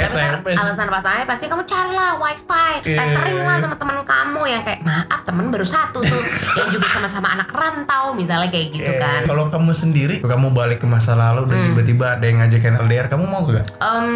tapi 0.04 0.18
kan 0.44 0.56
alasan 0.56 0.88
pasangannya 0.88 1.26
pasti 1.26 1.46
kamu 1.46 1.64
carilah 1.64 2.12
wifi, 2.16 2.72
Iya. 2.84 2.98
tethering 2.98 3.40
lah 3.40 3.58
sama 3.58 3.76
teman 3.76 3.94
kamu 4.02 4.42
yang 4.46 4.62
kayak 4.62 4.82
maaf 4.82 5.22
temen 5.24 5.46
baru 5.48 5.66
satu 5.66 6.00
tuh, 6.00 6.22
yang 6.56 6.70
juga 6.70 6.88
sama-sama 6.88 7.28
anak 7.32 7.50
rantau 7.50 8.14
misalnya 8.14 8.48
kayak 8.48 8.68
gitu 8.72 8.92
kan. 8.96 9.22
Kalau 9.24 9.48
kamu 9.48 9.72
sendiri, 9.72 10.16
kamu 10.20 10.48
balik 10.52 10.78
ke 10.78 10.88
masa 10.88 11.14
lalu 11.14 11.46
dan 11.46 11.58
Hmm. 11.58 11.68
tiba-tiba 11.68 12.06
ada 12.12 12.24
yang 12.24 12.38
ngajakin 12.40 12.74
LDR, 12.80 13.08
kamu 13.08 13.24
mau 13.24 13.42
gak? 13.44 13.66
Em, 13.80 14.08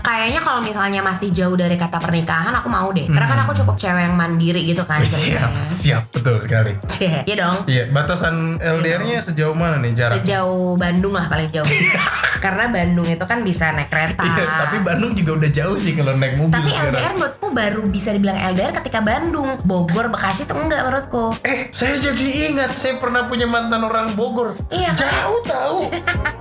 kayaknya 0.00 0.40
kalau 0.40 0.60
misalnya 0.60 1.00
masih 1.00 1.30
jauh 1.30 1.54
dari 1.54 1.74
kata 1.74 1.98
pernikahan 1.98 2.52
aku 2.52 2.68
mau 2.68 2.88
deh, 2.90 3.06
karena 3.06 3.26
kan 3.26 3.38
aku 3.40 3.52
cukup 3.56 3.76
cewek 3.76 4.02
yang 4.02 4.14
mandiri 4.14 4.62
gitu 4.64 4.82
kan. 4.82 5.00
Hmm. 5.00 5.14
Siap, 5.26 5.50
siap, 5.66 6.02
betul 6.10 6.36
sekali. 6.38 6.72
Iya 6.98 7.34
dong. 7.36 7.56
Iya, 7.66 7.88
batasan 7.88 8.34
LDR-nya 8.58 9.15
sejauh 9.22 9.56
mana 9.56 9.76
nih 9.80 9.92
jarak? 9.94 10.22
Sejauh 10.22 10.74
Bandung 10.76 11.12
lah 11.14 11.26
paling 11.28 11.48
jauh. 11.52 11.66
Karena 12.44 12.68
Bandung 12.68 13.08
itu 13.08 13.24
kan 13.24 13.42
bisa 13.42 13.72
naik 13.72 13.88
kereta. 13.90 14.22
Iya, 14.22 14.44
tapi 14.68 14.76
Bandung 14.84 15.16
juga 15.16 15.40
udah 15.40 15.50
jauh 15.50 15.76
sih 15.80 15.96
kalau 15.96 16.14
naik 16.14 16.36
mobil 16.36 16.52
Tapi 16.52 16.70
sekarang. 16.70 16.94
LDR 16.94 17.12
menurutku 17.16 17.48
baru 17.50 17.82
bisa 17.88 18.08
dibilang 18.12 18.38
LDR 18.54 18.72
ketika 18.76 19.00
Bandung. 19.00 19.50
Bogor, 19.64 20.06
Bekasi 20.12 20.44
tuh 20.44 20.60
enggak 20.60 20.84
menurutku. 20.84 21.34
Eh, 21.42 21.72
saya 21.72 21.96
jadi 21.98 22.52
ingat 22.52 22.76
saya 22.76 23.00
pernah 23.00 23.26
punya 23.26 23.48
mantan 23.48 23.82
orang 23.82 24.14
Bogor. 24.14 24.54
Iya 24.68 24.92
kan? 24.94 25.08
Jauh 25.08 25.40
tahu. 25.42 25.78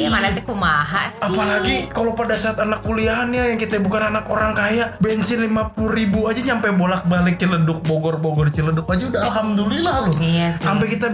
Iya 0.00 0.08
mana 0.08 0.32
nanti 0.32 0.40
kumaha 0.48 1.12
sih. 1.12 1.20
Apalagi 1.20 1.76
kalau 1.92 2.16
pada 2.16 2.32
saat 2.40 2.56
anak 2.56 2.80
kuliahannya 2.88 3.52
yang 3.52 3.58
kita 3.60 3.76
bukan 3.84 4.08
anak 4.08 4.24
orang 4.32 4.56
kaya, 4.56 4.96
bensin 4.96 5.44
50 5.44 5.76
ribu 5.92 6.24
aja 6.24 6.40
nyampe 6.40 6.72
bolak-balik 6.72 7.36
Ciledug 7.36 7.84
Bogor 7.84 8.16
Bogor 8.16 8.48
Ciledug 8.48 8.88
aja 8.88 9.04
udah 9.04 9.20
alhamdulillah 9.28 10.08
loh. 10.08 10.14
Iya 10.16 10.56
sih. 10.56 10.64
Sampai 10.64 10.88
kita 10.88 11.12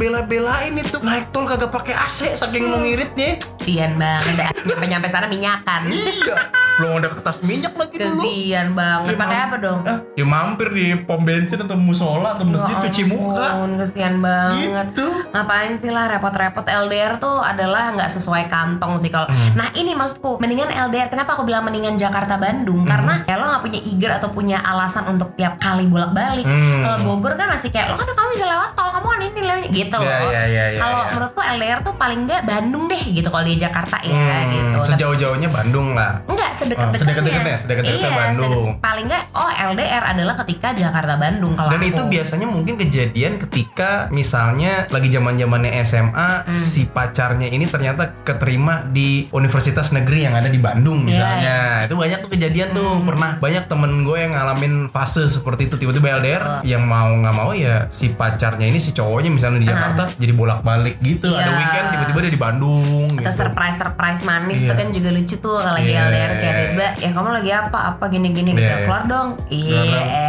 bela-belain 0.56 0.80
itu 0.80 0.98
naik 1.04 1.26
tol 1.32 1.44
kagak 1.44 1.68
pakai 1.68 1.94
AC 1.94 2.32
saking 2.32 2.64
mau 2.72 2.80
ngiritnya. 2.80 3.36
Kesian 3.60 4.00
banget 4.00 4.32
dah. 4.40 4.50
Nyampe-nyampe 4.64 5.08
sana 5.12 5.28
minyakan. 5.28 5.84
iya. 5.92 6.36
Belum 6.76 6.92
ada 6.96 7.08
kertas 7.08 7.40
minyak 7.40 7.72
lagi 7.72 7.96
dulu. 7.96 8.20
Kesian 8.20 8.68
banget. 8.72 9.08
Ya, 9.08 9.18
Pakai 9.18 9.38
apa 9.42 9.56
dong? 9.56 9.80
Ah, 9.82 9.98
ya 10.12 10.24
mampir 10.24 10.68
di 10.70 10.86
pom 10.98 11.20
bensin 11.20 11.58
atau 11.58 11.74
musola 11.74 12.32
atau 12.32 12.44
masjid 12.44 12.68
Ya 12.68 12.82
cuci 12.82 13.02
muka. 13.06 13.46
Kesian 13.78 14.20
banget. 14.20 14.86
Gitu. 14.90 15.06
Ngapain 15.30 15.72
sih 15.74 15.88
lah 15.88 16.04
repot-repot 16.08 16.62
LDR 16.62 17.16
tuh 17.16 17.40
adalah 17.40 17.92
nggak 17.92 18.10
sesuai 18.10 18.46
kantong 18.46 18.98
sih 18.98 19.08
kalau. 19.08 19.24
Hmm. 19.26 19.52
Nah 19.54 19.68
ini 19.72 19.92
maksudku 19.92 20.36
mendingan 20.36 20.68
LDR. 20.68 21.08
Kenapa 21.08 21.34
aku 21.34 21.44
bilang 21.44 21.64
mendingan 21.64 21.96
Jakarta 21.96 22.36
Bandung? 22.36 22.82
Hmm. 22.82 22.90
Karena 22.90 23.14
ya 23.24 23.34
lo 23.34 23.48
nggak 23.48 23.62
punya 23.62 23.80
eager 23.82 24.12
atau 24.12 24.28
punya 24.28 24.58
alasan 24.58 25.08
untuk 25.08 25.32
tiap 25.34 25.56
kali 25.56 25.86
bolak-balik. 25.86 26.44
Hmm. 26.44 26.82
Kalau 26.82 26.96
Bogor 27.02 27.34
kan 27.34 27.48
masih 27.48 27.70
kayak 27.70 27.88
lo 27.88 27.96
kan 27.96 28.06
kamu 28.06 28.28
bisa 28.32 28.46
lewat 28.46 28.70
tol, 28.72 28.88
kamu 28.90 29.06
kan 29.06 29.20
ini 29.22 29.40
lewat 29.40 29.64
gitu 29.68 29.96
Ya, 29.96 30.16
loh. 30.20 30.30
ya, 30.30 30.42
ya, 30.46 30.64
ya, 30.68 30.78
kalau 30.78 30.98
ya. 30.98 31.08
menurutku 31.10 31.40
LDR 31.42 31.78
tuh 31.80 31.94
paling 31.96 32.20
nggak 32.22 32.42
Bandung 32.42 32.84
deh 32.86 33.02
gitu 33.08 33.28
kalau 33.28 33.44
di 33.44 33.56
Jakarta 33.56 33.96
ya 34.00 34.12
Hmm, 34.12 34.52
gitu. 34.52 34.78
Sejauh-jauhnya 34.86 35.48
Bandung 35.48 35.92
lah. 35.92 36.20
Enggak 36.26 36.52
sedekat-dekatnya. 36.66 36.90
Oh, 36.90 36.98
sedekat-dekatnya, 36.98 37.56
sedekat-dekatnya 37.56 38.08
iya, 38.08 38.18
Bandung. 38.18 38.52
sedek- 38.66 38.80
paling 38.80 39.04
enggak 39.06 39.24
oh 39.32 39.50
LDR 39.66 40.04
adalah 40.06 40.34
ketika 40.36 40.68
Jakarta 40.72 41.14
Bandung 41.16 41.52
kalau 41.52 41.70
Dan 41.70 41.80
aku. 41.80 41.88
itu 41.88 42.02
biasanya 42.08 42.46
mungkin 42.46 42.74
kejadian 42.76 43.32
ketika 43.38 43.90
misalnya 44.10 44.72
lagi 44.88 45.08
zaman-zamannya 45.08 45.70
SMA 45.82 46.30
Hmm. 46.38 46.58
si 46.58 46.86
pacarnya 46.86 47.46
ini 47.46 47.66
ternyata 47.66 48.12
keterima 48.20 48.82
di 48.84 49.06
universitas 49.30 49.90
negeri 49.90 50.22
yang 50.22 50.34
ada 50.34 50.46
di 50.46 50.58
Bandung 50.58 51.02
Iya, 51.02 51.06
misalnya. 51.06 51.58
Itu 51.84 51.94
banyak 51.94 52.18
tuh 52.20 52.30
kejadian 52.30 52.68
tuh. 52.72 53.02
Pernah 53.02 53.38
banyak 53.38 53.64
temen 53.66 54.02
gue 54.02 54.16
yang 54.16 54.32
ngalamin 54.32 54.74
fase 54.88 55.26
seperti 55.26 55.66
itu 55.66 55.76
tiba-tiba 55.76 56.16
LDR 56.16 56.42
yang 56.62 56.82
mau 56.82 57.08
nggak 57.08 57.34
mau 57.34 57.50
ya 57.50 57.86
si 57.88 58.10
pacarnya 58.10 58.64
ini 58.64 58.76
si 58.76 58.90
cowoknya 58.90 59.30
misalnya 59.30 59.58
di 59.58 59.68
Jakarta 59.68 60.02
jadi 60.14 60.32
bolak-balik 60.32 60.98
gitu. 61.00 61.28
Ada 61.28 61.38
Ah. 61.38 61.44
Iya. 61.46 61.56
weekend 61.56 61.86
tiba-tiba 61.88 62.18
dia 62.20 62.32
di 62.32 62.40
Bandung 62.40 63.06
atau 63.08 63.22
gitu. 63.22 63.30
surprise 63.36 63.76
surprise 63.76 64.20
manis 64.22 64.58
Iya. 64.58 64.68
tuh 64.68 64.76
kan 64.76 64.88
juga 64.90 65.08
lucu 65.10 65.34
tuh 65.36 65.56
kalau 65.56 65.72
lagi 65.74 65.88
Iya. 65.88 66.02
LDR 66.04 66.32
kayak 66.36 66.55
tiba 66.58 66.86
ya 66.96 67.10
kamu 67.10 67.28
lagi 67.32 67.50
apa 67.52 67.78
apa 67.90 68.04
gini 68.06 68.28
gini 68.30 68.50
gitu 68.52 68.62
Iya. 68.62 68.82
keluar 68.82 69.02
dong 69.04 69.28
iya 69.48 69.80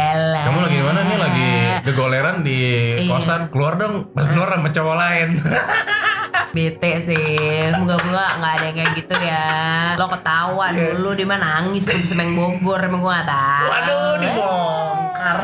elah. 0.08 0.44
Kamu 0.44 0.58
lagi 0.60 0.74
di 0.74 0.84
mana 0.84 1.00
nih? 1.02 1.18
Lagi 1.18 1.50
gegoleran 1.84 2.36
di 2.40 2.58
Iya. 2.96 3.08
kosan. 3.08 3.40
Keluar 3.48 3.74
dong. 3.76 3.94
Pas 4.10 4.24
keluar 4.24 4.48
sama 4.50 4.68
cowok 4.68 4.96
lain. 4.96 5.28
bete 6.48 6.92
sih 6.98 7.36
moga-moga 7.76 8.40
nggak 8.40 8.52
ada 8.56 8.64
yang 8.64 8.74
kayak 8.74 8.92
gitu 8.96 9.14
ya 9.20 9.44
lo 9.94 10.08
ketawa 10.08 10.72
Iya. 10.72 10.96
dulu 10.96 11.10
di 11.12 11.24
mana 11.24 11.60
nangis 11.60 11.84
pun 11.84 12.00
semeng 12.00 12.32
Bogor 12.32 12.80
emang 12.80 13.04
gue 13.04 13.12
nggak 13.12 13.28
tahu 13.28 13.66
Waduh, 13.68 14.12
dibongkar. 14.16 15.38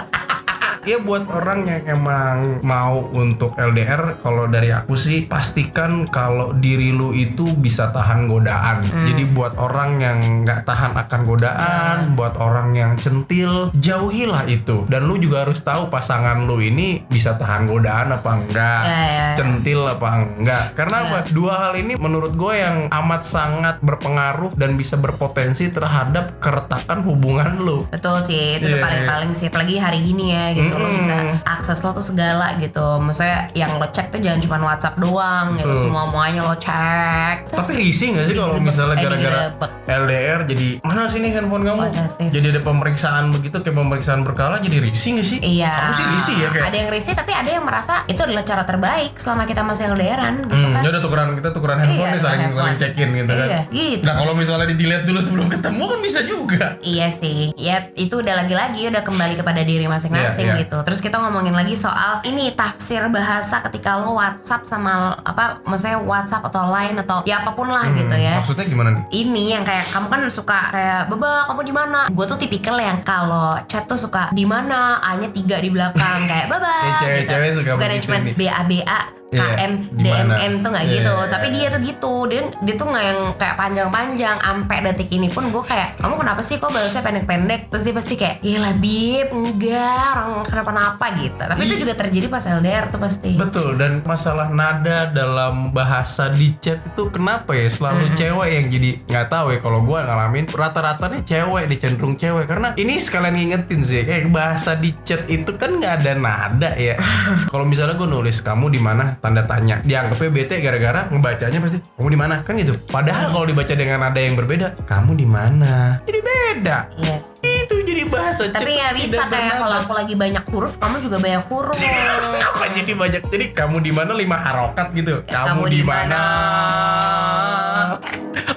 Ya 0.85 1.01
buat 1.01 1.25
orang 1.27 1.65
yang 1.65 1.83
emang 1.89 2.61
mau 2.61 3.09
untuk 3.11 3.57
LDR 3.57 4.21
kalau 4.21 4.45
dari 4.45 4.69
aku 4.69 4.93
sih 4.95 5.25
pastikan 5.25 6.05
kalau 6.05 6.53
diri 6.53 6.93
lu 6.93 7.11
itu 7.11 7.57
bisa 7.57 7.89
tahan 7.89 8.29
godaan. 8.29 8.85
Jadi 8.85 9.25
buat 9.27 9.57
orang 9.57 9.97
yang 9.97 10.19
nggak 10.45 10.69
tahan 10.69 10.93
akan 10.93 11.21
godaan, 11.25 11.97
buat 12.13 12.37
orang 12.37 12.77
yang 12.77 12.93
centil, 13.01 13.73
jauhilah 13.73 14.45
itu. 14.45 14.85
Dan 14.85 15.09
lu 15.09 15.17
juga 15.17 15.49
harus 15.49 15.61
tahu 15.61 15.89
pasangan 15.89 16.45
lu 16.45 16.61
ini 16.61 17.01
bisa 17.09 17.33
tahan 17.35 17.65
godaan 17.65 18.13
apa 18.13 18.31
enggak, 18.37 18.83
Ya, 18.85 18.93
ya, 18.93 19.05
ya. 19.09 19.27
centil 19.41 19.81
apa 19.89 20.09
enggak. 20.21 20.65
Karena 20.77 20.97
apa? 21.01 21.19
Dua 21.33 21.55
hal 21.65 21.81
ini 21.81 21.97
menurut 21.97 22.37
gue 22.37 22.55
yang 22.55 22.93
amat 22.93 23.25
sangat 23.25 23.81
berpengaruh 23.81 24.53
dan 24.55 24.77
bisa 24.77 25.01
berpotensi 25.01 25.73
terhadap 25.73 26.37
keretakan 26.39 27.01
hubungan 27.03 27.57
lu. 27.57 27.89
Betul 27.89 28.21
sih, 28.21 28.61
itu 28.61 28.69
Iya. 28.69 28.85
paling-paling 28.85 29.31
sih. 29.33 29.49
Apalagi 29.49 29.81
hari 29.81 30.05
gini 30.05 30.29
ya 30.29 30.53
gitu, 30.53 30.74
lo 30.77 30.85
Mm-mm. 30.85 30.99
bisa 30.99 31.15
akses 31.45 31.79
lo 31.81 31.91
tuh 31.91 32.05
segala 32.05 32.57
gitu. 32.57 32.99
Maksudnya 32.99 33.51
yang 33.53 33.75
lo 33.75 33.87
cek 33.87 34.09
tuh 34.09 34.19
jangan 34.19 34.41
cuma 34.41 34.57
WhatsApp 34.65 34.97
doang 34.97 35.55
gitu, 35.55 35.75
semua 35.75 36.07
muanya 36.07 36.43
lo 36.43 36.55
cek. 36.55 37.51
Tapi 37.51 37.73
risih 37.77 38.13
gak 38.13 38.25
sih 38.25 38.35
kalau 38.35 38.57
misalnya 38.57 38.97
eh, 38.97 39.03
gara-gara. 39.03 39.41
LDR 39.85 40.41
jadi 40.45 40.69
mana 40.81 41.07
sih 41.07 41.19
nih 41.19 41.33
handphone 41.33 41.63
kamu? 41.63 41.81
Posesif. 41.85 42.29
Jadi 42.31 42.47
ada 42.49 42.61
pemeriksaan 42.61 43.25
begitu 43.31 43.57
kayak 43.59 43.75
pemeriksaan 43.75 44.21
berkala 44.23 44.59
jadi 44.59 44.81
risih 44.81 45.11
gak 45.15 45.27
sih? 45.27 45.39
Iya. 45.41 45.73
Aku 45.85 45.93
sih 45.95 46.07
risih 46.11 46.37
ya 46.39 46.49
kayak. 46.51 46.65
Ada 46.65 46.77
yang 46.77 46.89
risih 46.91 47.13
tapi 47.15 47.33
ada 47.33 47.51
yang 47.51 47.65
merasa 47.65 47.95
itu 48.05 48.19
adalah 48.19 48.43
cara 48.43 48.63
terbaik 48.63 49.13
selama 49.15 49.45
kita 49.45 49.61
masih 49.61 49.85
LDRan 49.89 50.35
gitu 50.43 50.55
Hmm, 50.55 50.73
kan. 50.73 50.81
ya 50.81 50.89
udah 50.89 51.03
tukeran 51.03 51.29
kita 51.35 51.51
tukeran 51.51 51.77
handphone 51.79 52.01
Iya, 52.01 52.11
nih 52.11 52.21
saling 52.21 52.41
handphone. 52.41 52.61
saling 52.63 52.77
check-in 52.79 53.09
gitu 53.13 53.33
kan. 53.33 53.47
Iya, 53.47 53.61
gitu. 53.69 54.03
Nah, 54.03 54.15
kalau 54.15 54.33
misalnya 54.35 54.67
di 54.67 54.77
delete 54.77 55.05
dulu 55.05 55.21
sebelum 55.21 55.47
ketemu 55.49 55.83
kan 55.85 55.99
bisa 56.01 56.21
juga. 56.23 56.65
Iya 56.81 57.09
sih, 57.11 57.53
ya 57.55 57.77
itu 57.95 58.15
udah 58.15 58.35
lagi-lagi 58.37 58.81
udah 58.87 59.03
kembali 59.03 59.35
kepada 59.37 59.61
diri 59.61 59.85
masing-masing 59.85 60.25
Iya, 60.43 60.53
iya. 60.53 60.61
gitu. 60.61 60.64
Terus 60.67 61.01
kita 61.01 61.19
ngomongin 61.19 61.53
lagi 61.53 61.75
soal 61.75 62.23
ini 62.23 62.53
tafsir 62.53 63.05
bahasa 63.09 63.61
ketika 63.63 63.99
lo 63.99 64.15
WhatsApp 64.15 64.65
sama 64.65 65.13
apa, 65.19 65.61
maksudnya 65.63 65.99
WhatsApp 65.99 66.45
atau 66.45 66.71
Line 66.71 66.97
atau 66.99 67.21
ya 67.23 67.43
apa 67.43 67.53
pun 67.53 67.69
lah 67.69 67.85
Hmm, 67.85 67.99
gitu 67.99 68.17
ya. 68.17 68.39
Maksudnya 68.39 68.65
gimana 68.65 68.89
nih? 68.93 69.05
ini 69.15 69.53
yang 69.53 69.63
kayak 69.63 69.85
kamu 69.87 70.07
kan 70.09 70.21
suka 70.29 70.59
kayak 70.71 71.01
beba 71.07 71.45
kamu 71.45 71.61
di 71.63 71.75
mana? 71.75 72.01
Gue 72.09 72.25
tuh 72.25 72.37
tipikal 72.37 72.77
yang 72.77 73.03
kalau 73.03 73.61
chat 73.65 73.85
tuh 73.85 73.97
suka 73.97 74.31
di 74.31 74.43
mana? 74.43 74.97
A 74.99 75.17
nya 75.17 75.29
tiga 75.29 75.59
di 75.59 75.69
belakang 75.69 76.21
kayak 76.25 76.49
baba 76.49 76.73
Ya, 76.85 76.95
cewek-cewek 76.97 77.51
suka 77.53 77.71
bukan 77.75 78.01
cuma 78.01 78.17
ba 78.19 78.31
ba 78.31 78.43
Iya, 78.75 78.99
KM 79.31 79.73
gimana? 79.91 80.35
DMN 80.37 80.53
tuh 80.61 80.69
nggak 80.71 80.85
Iya, 80.85 80.95
gitu. 80.95 81.13
iya, 81.13 81.27
tapi 81.27 81.47
iya. 81.47 81.55
dia 81.55 81.69
tuh 81.69 81.81
gitu. 81.83 82.13
Dia 82.25 82.43
dia 82.61 82.75
tuh 82.75 82.87
nggak 82.87 83.05
yang 83.05 83.21
kayak 83.35 83.57
panjang-panjang. 83.57 84.37
Sampai 84.37 84.77
detik 84.81 85.11
ini 85.11 85.29
pun 85.29 85.49
gue 85.49 85.61
kayak 85.61 85.99
kamu 85.99 86.15
kenapa 86.17 86.41
sih 86.41 86.57
kok 86.57 86.71
balasnya 86.71 87.01
pendek-pendek? 87.01 87.61
Terus 87.69 87.83
dia 87.83 87.95
pasti 87.95 88.15
kayak 88.15 88.37
iya 88.41 88.59
lah 88.59 88.75
bib 88.75 89.29
enggak. 89.31 90.07
Orang 90.15 90.45
kenapa-napa 90.45 91.07
gitu. 91.17 91.41
Tapi 91.41 91.61
itu 91.61 91.75
Iya. 91.75 91.81
juga 91.81 91.95
terjadi 91.97 92.27
pas 92.29 92.45
LDR 92.45 92.85
tuh 92.89 93.01
pasti. 93.01 93.33
Betul. 93.35 93.69
Dan 93.75 93.93
masalah 94.03 94.49
nada 94.49 95.09
dalam 95.09 95.71
bahasa 95.71 96.29
di 96.29 96.55
chat 96.59 96.79
itu 96.85 97.09
kenapa 97.09 97.53
ya? 97.53 97.67
Selalu 97.67 98.15
cewek 98.15 98.49
yang 98.51 98.67
jadi 98.69 98.91
nggak 99.05 99.27
tahu 99.29 99.47
ya 99.51 99.59
kalau 99.59 99.81
gue 99.83 99.99
ngalamin. 99.99 100.45
Rata-ratanya 100.47 101.21
cewek 101.23 101.65
nih 101.67 101.79
cenderung 101.79 102.15
cewek. 102.15 102.47
Karena 102.47 102.71
ini 102.77 102.97
sekalian 102.97 103.35
ngingetin 103.35 103.81
sih 103.83 104.03
kayak 104.05 104.31
bahasa 104.31 104.79
di 104.79 104.95
chat 105.03 105.27
itu 105.27 105.59
kan 105.59 105.77
nggak 105.77 105.95
ada 106.01 106.13
nada 106.15 106.71
ya. 106.77 106.95
Kalau 107.51 107.67
misalnya 107.67 107.99
gue 107.99 108.07
nulis 108.07 108.39
kamu 108.39 108.71
di 108.71 108.79
mana 108.79 109.17
tanda 109.25 109.41
tanya. 109.49 109.81
Dianggapnya 109.81 110.29
bete 110.29 110.61
gara-gara 110.61 111.09
ngebacanya 111.09 111.59
pasti 111.65 111.81
kamu 111.97 112.09
di 112.13 112.19
mana? 112.21 112.35
Kan 112.45 112.61
gitu. 112.61 112.77
Padahal 112.93 113.33
kalau 113.33 113.47
dibaca 113.49 113.73
dengan 113.73 114.05
nada 114.05 114.21
yang 114.21 114.37
berbeda 114.37 114.77
kamu 114.85 115.17
di 115.17 115.25
mana? 115.25 116.05
Jadi 116.05 116.21
beda. 116.21 116.79
Iya. 117.01 117.17
itu 117.45 117.81
jadi 117.81 118.05
bahasa 118.09 118.49
tapi 118.53 118.77
ya 118.77 118.93
bisa 118.93 119.25
kayak 119.25 119.57
kalau 119.57 119.77
aku 119.85 119.93
lagi 119.97 120.15
banyak 120.17 120.45
huruf 120.53 120.77
kamu 120.77 120.97
juga 121.01 121.17
banyak 121.17 121.45
huruf. 121.49 121.77
Apa 122.53 122.65
jadi 122.77 122.93
banyak? 122.93 123.23
Jadi 123.33 123.47
kamu 123.57 123.81
di 123.81 123.93
mana 123.93 124.13
lima 124.13 124.37
harokat 124.37 124.93
gitu. 124.93 125.25
Ya, 125.25 125.49
kamu 125.49 125.73
di 125.73 125.81
mana? 125.81 126.21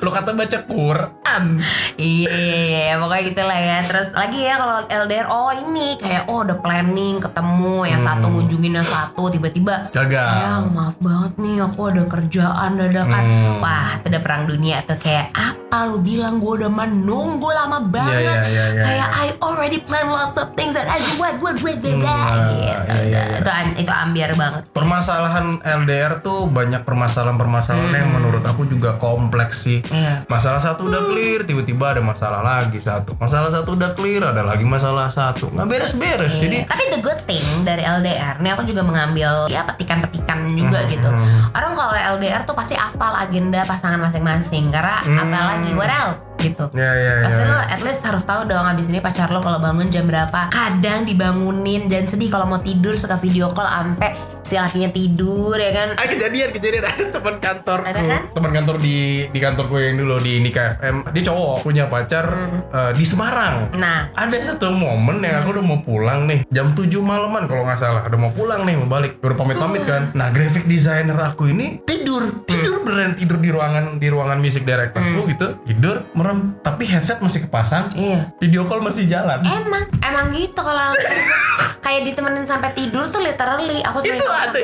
Lo 0.08 0.16
kata 0.16 0.32
baca 0.32 0.60
Quran 0.64 1.60
Iya, 1.98 2.30
iya, 2.30 2.58
iya, 2.88 2.94
pokoknya 2.96 3.24
gitu 3.26 3.42
lah 3.42 3.60
ya. 3.60 3.78
Terus 3.84 4.14
lagi 4.14 4.40
ya 4.40 4.56
kalau 4.56 4.86
LDR, 4.86 5.28
oh 5.28 5.50
ini 5.52 5.98
kayak 5.98 6.24
oh 6.26 6.46
udah 6.46 6.58
planning 6.58 7.18
ketemu, 7.18 7.78
yang 7.84 8.00
satu 8.00 8.30
ngunjungin 8.30 8.74
yang 8.74 8.86
satu, 8.86 9.28
tiba-tiba 9.28 9.90
Gagal. 9.92 10.14
sayang 10.14 10.66
maaf 10.72 10.96
banget 10.98 11.34
nih 11.36 11.56
aku 11.60 11.82
ada 11.90 12.04
kerjaan 12.06 12.72
dadakan. 12.78 13.24
Hmm. 13.26 13.60
Wah, 13.60 13.98
udah 14.00 14.22
perang 14.22 14.46
dunia 14.46 14.86
tuh 14.86 14.96
kayak 14.96 15.34
apa 15.34 15.78
lu 15.84 16.00
bilang 16.00 16.38
gue 16.38 16.64
udah 16.64 16.72
menunggu 16.72 17.50
lama 17.50 17.82
banget. 17.84 18.24
iya, 18.24 18.36
iya, 18.46 18.66
iya, 18.72 18.84
kayak 18.86 19.10
iya. 19.10 19.26
I 19.26 19.36
already 19.42 19.82
plan 19.82 20.08
lots 20.08 20.38
of 20.38 20.54
things 20.54 20.74
and 20.74 20.88
I 20.88 20.96
do 20.96 21.12
what 21.18 21.36
what 21.38 21.58
what 21.60 21.76
what 21.76 21.98
Hmm, 21.98 21.98
what 21.98 22.38
gitu. 22.38 22.62
iya, 22.62 22.78
iya, 22.88 23.22
iya. 23.34 23.38
Itu 23.42 23.52
itu 23.78 23.92
ambiar 23.92 24.32
banget. 24.34 24.64
sih. 24.64 24.74
permasalahan 24.74 25.46
LDR 25.60 26.22
tuh 26.22 26.46
banyak 26.48 26.82
permasalahan-permasalahan 26.82 27.94
yang 27.96 28.12
menurut 28.14 28.42
aku 28.42 28.64
juga 28.64 28.96
kompleks 28.96 29.66
sih 29.66 29.82
Iya. 29.98 30.14
masalah 30.28 30.60
satu 30.60 30.86
udah 30.86 31.02
clear 31.06 31.42
tiba-tiba 31.42 31.86
ada 31.90 32.02
masalah 32.02 32.40
lagi 32.40 32.78
satu 32.78 33.18
masalah 33.18 33.50
satu 33.50 33.74
udah 33.74 33.92
clear 33.92 34.22
ada 34.22 34.42
lagi 34.42 34.62
masalah 34.62 35.10
satu 35.10 35.50
nggak 35.50 35.66
beres-beres 35.66 36.34
Iya. 36.36 36.42
jadi 36.44 36.58
Tapi 36.68 36.84
the 36.90 37.00
good 37.00 37.22
thing 37.24 37.46
dari 37.62 37.82
LDR, 37.82 38.38
nih 38.38 38.52
aku 38.52 38.64
juga 38.64 38.82
mengambil 38.82 39.48
ya 39.48 39.64
petikan-petikan 39.64 40.46
juga 40.50 40.80
Hmm, 40.80 40.90
gitu. 40.90 41.10
Orang 41.50 41.74
kalau 41.74 41.92
LDR 41.94 42.44
tuh 42.44 42.54
pasti 42.54 42.76
hafal 42.76 43.14
agenda 43.14 43.64
pasangan 43.64 43.98
masing-masing. 43.98 44.70
Karena 44.70 45.00
Hmm. 45.00 45.18
apalagi 45.20 45.72
what 45.72 45.90
else 45.90 46.22
gitu. 46.40 46.66
ya 46.72 46.92
ya 46.92 47.14
Pasti 47.24 47.42
ya, 47.42 47.48
lo 47.48 47.58
at 47.60 47.82
least 47.82 48.02
harus 48.02 48.24
tahu 48.24 48.46
dong 48.46 48.64
abis 48.64 48.88
ini 48.88 49.00
pacar 49.00 49.28
lo 49.28 49.40
kalau 49.40 49.58
bangun 49.58 49.88
jam 49.88 50.06
berapa. 50.06 50.48
Kadang 50.48 51.04
dibangunin 51.04 51.86
dan 51.86 52.06
sedih 52.06 52.30
kalau 52.30 52.46
mau 52.46 52.60
tidur 52.60 52.94
suka 52.94 53.18
video 53.18 53.50
call 53.50 53.66
ampe 53.66 54.14
si 54.42 54.56
lakinya 54.56 54.88
tidur 54.90 55.54
ya 55.54 55.72
kan. 55.72 55.88
Ah 55.96 56.06
kejadian 56.06 56.50
kejadian. 56.52 56.84
Ada 56.88 57.06
teman 57.12 57.36
kantor 57.38 57.80
Ada 57.84 58.00
kan? 58.00 58.22
teman 58.32 58.52
kantor 58.54 58.76
di 58.78 58.98
di 59.28 59.40
kantorku 59.40 59.76
yang 59.76 59.96
dulu 59.96 60.18
di 60.18 60.40
Nika 60.40 60.78
FM 60.78 61.04
dia 61.12 61.24
cowok 61.26 61.56
punya 61.62 61.86
pacar 61.88 62.26
Hmm. 62.28 62.60
eh, 62.70 62.92
di 62.94 63.04
Semarang. 63.04 63.72
Nah, 63.74 64.12
ada 64.12 64.36
satu 64.38 64.70
momen 64.70 65.20
yang 65.20 65.40
aku 65.40 65.52
udah 65.52 65.64
mau 65.64 65.80
pulang 65.80 66.24
nih. 66.24 66.44
Jam 66.48 66.70
7 66.70 66.88
malaman 67.00 67.46
kalau 67.46 67.64
nggak 67.64 67.76
salah. 67.76 68.02
Udah 68.04 68.20
mau 68.20 68.30
pulang 68.30 68.62
nih 68.62 68.76
mau 68.76 68.88
balik. 68.88 69.18
Udah 69.20 69.34
pamit 69.34 69.58
pamit 69.58 69.84
kan. 69.84 70.12
Nah 70.12 70.30
graphic 70.30 70.64
designer 70.66 71.16
aku 71.18 71.48
ini 71.48 71.80
tidur. 71.82 72.44
Tidur 72.44 72.84
beneran 72.84 73.16
tidur 73.16 73.38
di 73.38 73.50
ruangan 73.50 73.98
di 73.98 74.08
ruangan 74.08 74.38
music 74.38 74.64
directorku 74.64 75.24
gitu. 75.26 75.48
Tidur 75.64 76.04
merem 76.28 76.60
tapi 76.60 76.84
headset 76.84 77.24
masih 77.24 77.48
kepasang. 77.48 77.88
Iya. 77.96 78.36
video 78.44 78.68
call 78.68 78.84
masih 78.84 79.08
jalan. 79.08 79.40
Emang, 79.48 79.88
emang 80.04 80.36
gitu 80.36 80.60
kalau 80.60 80.92
kayak 81.88 82.12
ditemenin 82.12 82.44
sampai 82.44 82.76
tidur 82.76 83.08
tuh 83.08 83.24
literally 83.24 83.80
aku 83.80 84.04
tuh 84.04 84.12
itu 84.12 84.28
ada 84.28 84.60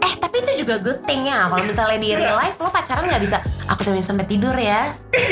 Eh 0.00 0.12
tapi 0.16 0.36
itu 0.40 0.64
juga 0.64 0.78
good 0.78 1.00
thing 1.04 1.24
ya. 1.24 1.46
Kalau 1.46 1.60
misalnya 1.60 1.98
di 1.98 2.10
real 2.12 2.34
life 2.34 2.56
lo 2.56 2.68
pacaran 2.68 3.04
nggak 3.04 3.20
bisa. 3.20 3.38
Aku 3.68 3.84
temenin 3.84 4.02
sampai 4.02 4.24
tidur 4.24 4.52
ya. 4.52 4.88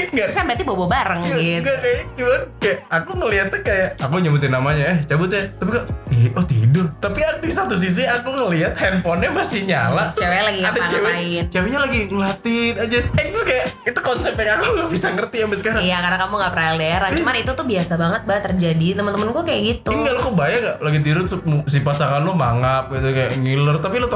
Nggak 0.09 0.27
Terus 0.27 0.35
kan 0.35 0.45
berarti 0.47 0.63
bobo 0.63 0.87
bareng 0.87 1.21
Enggak, 1.21 1.37
gitu. 1.37 1.59
enggak, 1.59 1.79
kayak 1.81 2.01
gimana 2.15 2.39
kayak 2.59 2.79
aku 2.89 3.11
ngeliatnya 3.13 3.59
kayak 3.61 3.89
aku 3.99 4.15
nyebutin 4.19 4.53
namanya 4.53 4.85
eh 4.87 4.99
cabut 5.05 5.29
ya. 5.29 5.43
Tapi 5.59 5.71
kok 5.73 5.85
ih 6.09 6.25
oh 6.33 6.45
tidur. 6.45 6.87
Tapi 6.99 7.19
di 7.39 7.51
satu 7.51 7.75
sisi 7.75 8.05
aku 8.05 8.29
ngeliat 8.31 8.75
handphonenya 8.75 9.31
masih 9.33 9.61
nyala. 9.65 10.13
Terus 10.13 10.23
Cewek 10.23 10.43
lagi 10.45 10.61
ada 10.61 10.81
cewek 10.87 10.87
ngapa-ngapain. 10.87 11.45
ceweknya 11.49 11.79
lagi 11.81 11.99
ngeliatin 12.07 12.75
aja. 12.79 12.99
Eh 13.19 13.27
terus 13.29 13.45
kayak 13.45 13.67
itu 13.85 14.01
konsep 14.01 14.33
yang 14.37 14.57
aku 14.57 14.67
nggak 14.71 14.91
bisa 14.93 15.07
ngerti 15.11 15.37
sampai 15.41 15.59
sekarang. 15.59 15.81
Iya 15.83 15.97
karena 15.99 16.19
kamu 16.19 16.35
gak 16.37 16.53
pernah 16.53 16.69
LDR 16.75 17.03
Cuman 17.09 17.35
itu 17.35 17.51
tuh 17.51 17.67
biasa 17.67 17.93
banget 17.97 18.23
bah 18.23 18.39
terjadi. 18.39 18.87
Temen-temen 18.95 19.29
gue 19.33 19.45
kayak 19.45 19.63
gitu. 19.65 19.91
Enggak 19.91 20.13
lo 20.15 20.21
kebayang 20.25 20.61
gak 20.63 20.77
lagi 20.79 20.99
tidur 21.03 21.23
si 21.67 21.79
pasangan 21.81 22.23
lo 22.23 22.33
mangap 22.33 22.93
gitu 22.93 23.09
kayak 23.11 23.31
ngiler. 23.35 23.77
Tapi 23.81 23.97
lo 23.99 24.07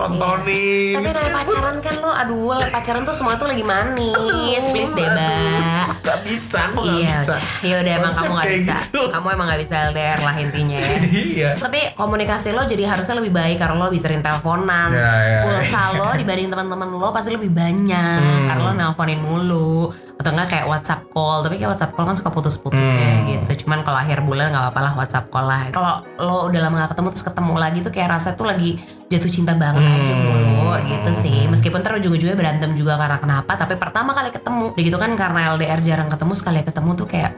Tapi 0.42 0.58
gitu. 0.98 1.08
namanya 1.08 1.34
pacaran 1.34 1.76
kan 1.78 1.94
lo 1.96 2.10
Aduh 2.12 2.40
pacaran 2.68 3.02
tuh 3.02 3.14
semua 3.14 3.34
tuh 3.34 3.46
lagi 3.46 3.62
manis 3.62 4.64
Please 4.68 4.92
deh 4.92 5.06
bah 5.06 5.84
Gak 6.02 6.18
bisa, 6.22 6.58
aku 6.66 6.82
gak 6.82 6.92
Iya 6.92 7.06
bisa. 7.08 7.36
Ya 7.62 7.74
udah 7.78 7.92
emang 7.94 8.12
kamu 8.12 8.32
gak 8.32 8.42
kayak 8.42 8.58
bisa. 8.58 8.74
gitu. 8.76 9.02
Kamu 9.08 9.26
emang 9.28 9.46
gak 9.46 9.60
bisa 9.60 9.76
LDR 9.88 10.18
lah 10.20 10.34
intinya 10.36 10.76
ya. 10.76 10.90
Iya. 11.22 11.50
Tapi 11.56 11.80
komunikasi 11.94 12.48
lo 12.50 12.62
jadi 12.64 12.84
harusnya 12.84 13.14
lebih 13.16 13.30
baik 13.30 13.56
karena 13.56 13.76
lo 13.76 13.88
bisa 13.88 14.02
sering 14.02 14.18
teleponan. 14.18 14.90
Ya, 14.90 15.12
ya, 15.22 15.40
Pulsa 15.46 15.82
lo 15.94 16.08
dibanding 16.12 16.48
teman-teman 16.48 16.88
lo 16.90 17.08
pasti 17.10 17.30
lebih 17.30 17.48
banyak 17.48 18.18
Hmm. 18.18 18.46
karena 18.48 18.62
lo 18.62 18.72
nelponin 18.74 19.20
mulu 19.20 19.88
atau 20.22 20.30
enggak 20.30 20.48
kayak 20.48 20.66
WhatsApp 20.66 21.02
call. 21.10 21.42
Tapi 21.42 21.54
kayak 21.58 21.70
WhatsApp 21.74 21.92
call 21.92 22.06
kan 22.06 22.16
suka 22.16 22.30
putus-putus 22.30 22.86
ya 22.86 23.10
Hmm. 23.12 23.26
gitu. 23.26 23.66
Cuman 23.66 23.82
kalau 23.82 23.98
akhir 23.98 24.22
bulan 24.22 24.48
nggak 24.48 24.62
apa-apa 24.64 24.80
lah 24.80 24.92
WhatsApp 24.94 25.26
call 25.28 25.44
lah. 25.44 25.60
Kalau 25.68 25.92
lo 26.16 26.36
udah 26.46 26.60
lama 26.62 26.74
gak 26.80 26.90
ketemu 26.94 27.08
terus 27.10 27.24
ketemu 27.24 27.52
lagi 27.56 27.78
tuh 27.82 27.92
kayak 27.92 28.08
rasa 28.08 28.28
tuh 28.32 28.46
lagi 28.46 28.78
jatuh 29.06 29.28
cinta 29.28 29.52
banget 29.52 29.82
aja 29.82 30.12
Hmm. 30.14 30.24
mulu 30.24 30.72
gitu 30.86 31.10
sih. 31.12 31.44
Meskipun 31.44 31.82
ntar 31.82 31.98
ujung-ujungnya 31.98 32.32
berantem 32.32 32.72
juga 32.72 32.96
karena 32.96 33.18
kenapa. 33.18 33.52
Tapi 33.52 33.74
pertama 33.74 34.14
kali 34.14 34.30
ketemu. 34.30 34.72
Begitu 34.72 34.96
kan 34.96 35.12
karena 35.12 35.52
LDR 35.52 35.82
jarang 35.82 36.08
ketemu 36.08 36.32
sekali 36.32 36.62
ketemu 36.62 36.90
tuh 36.94 37.06
kayak 37.06 37.34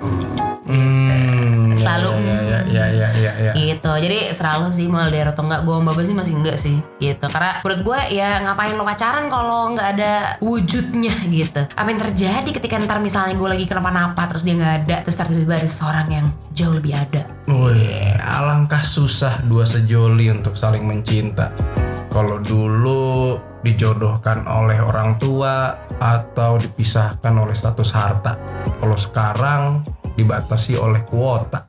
Hmm, 0.64 1.33
Selalu. 1.84 2.10
ya 2.24 2.38
ya 2.44 2.60
ya 2.68 2.84
ya 2.90 3.08
ya, 3.14 3.32
ya. 3.36 3.52
gitu 3.54 3.92
jadi 4.00 4.18
selalu 4.32 4.72
sih 4.72 4.86
mau 4.88 5.04
LDR 5.04 5.36
atau 5.36 5.44
enggak 5.44 5.62
gue 5.68 5.76
mbak 5.76 6.04
sih 6.04 6.16
masih 6.16 6.34
enggak 6.34 6.56
sih 6.56 6.76
gitu 6.98 7.26
karena 7.28 7.60
menurut 7.60 7.80
gue 7.84 8.00
ya 8.16 8.40
ngapain 8.42 8.74
lo 8.74 8.84
pacaran 8.84 9.26
kalau 9.28 9.76
nggak 9.76 9.88
ada 9.98 10.12
wujudnya 10.40 11.14
gitu 11.28 11.62
apa 11.68 11.88
yang 11.88 12.00
terjadi 12.00 12.50
ketika 12.50 12.80
ntar 12.82 12.98
misalnya 12.98 13.36
gue 13.36 13.48
lagi 13.48 13.64
kenapa-napa 13.68 14.26
terus 14.30 14.42
dia 14.42 14.54
nggak 14.56 14.74
ada 14.84 14.96
terus 15.04 15.16
tiba-tiba 15.20 15.54
ada 15.60 15.70
seorang 15.70 16.08
yang 16.10 16.26
jauh 16.54 16.74
lebih 16.74 16.94
ada 16.94 17.34
Wih, 17.44 18.16
alangkah 18.24 18.80
susah 18.80 19.44
dua 19.44 19.68
sejoli 19.68 20.32
untuk 20.32 20.56
saling 20.56 20.80
mencinta. 20.80 21.52
Kalau 22.08 22.40
dulu 22.40 23.36
dijodohkan 23.60 24.48
oleh 24.48 24.80
orang 24.80 25.20
tua 25.20 25.76
atau 26.00 26.56
dipisahkan 26.56 27.34
oleh 27.36 27.52
status 27.52 27.90
harta. 27.92 28.40
Kalau 28.80 28.96
sekarang 28.96 29.84
dibatasi 30.16 30.78
oleh 30.78 31.02
kuota. 31.02 31.66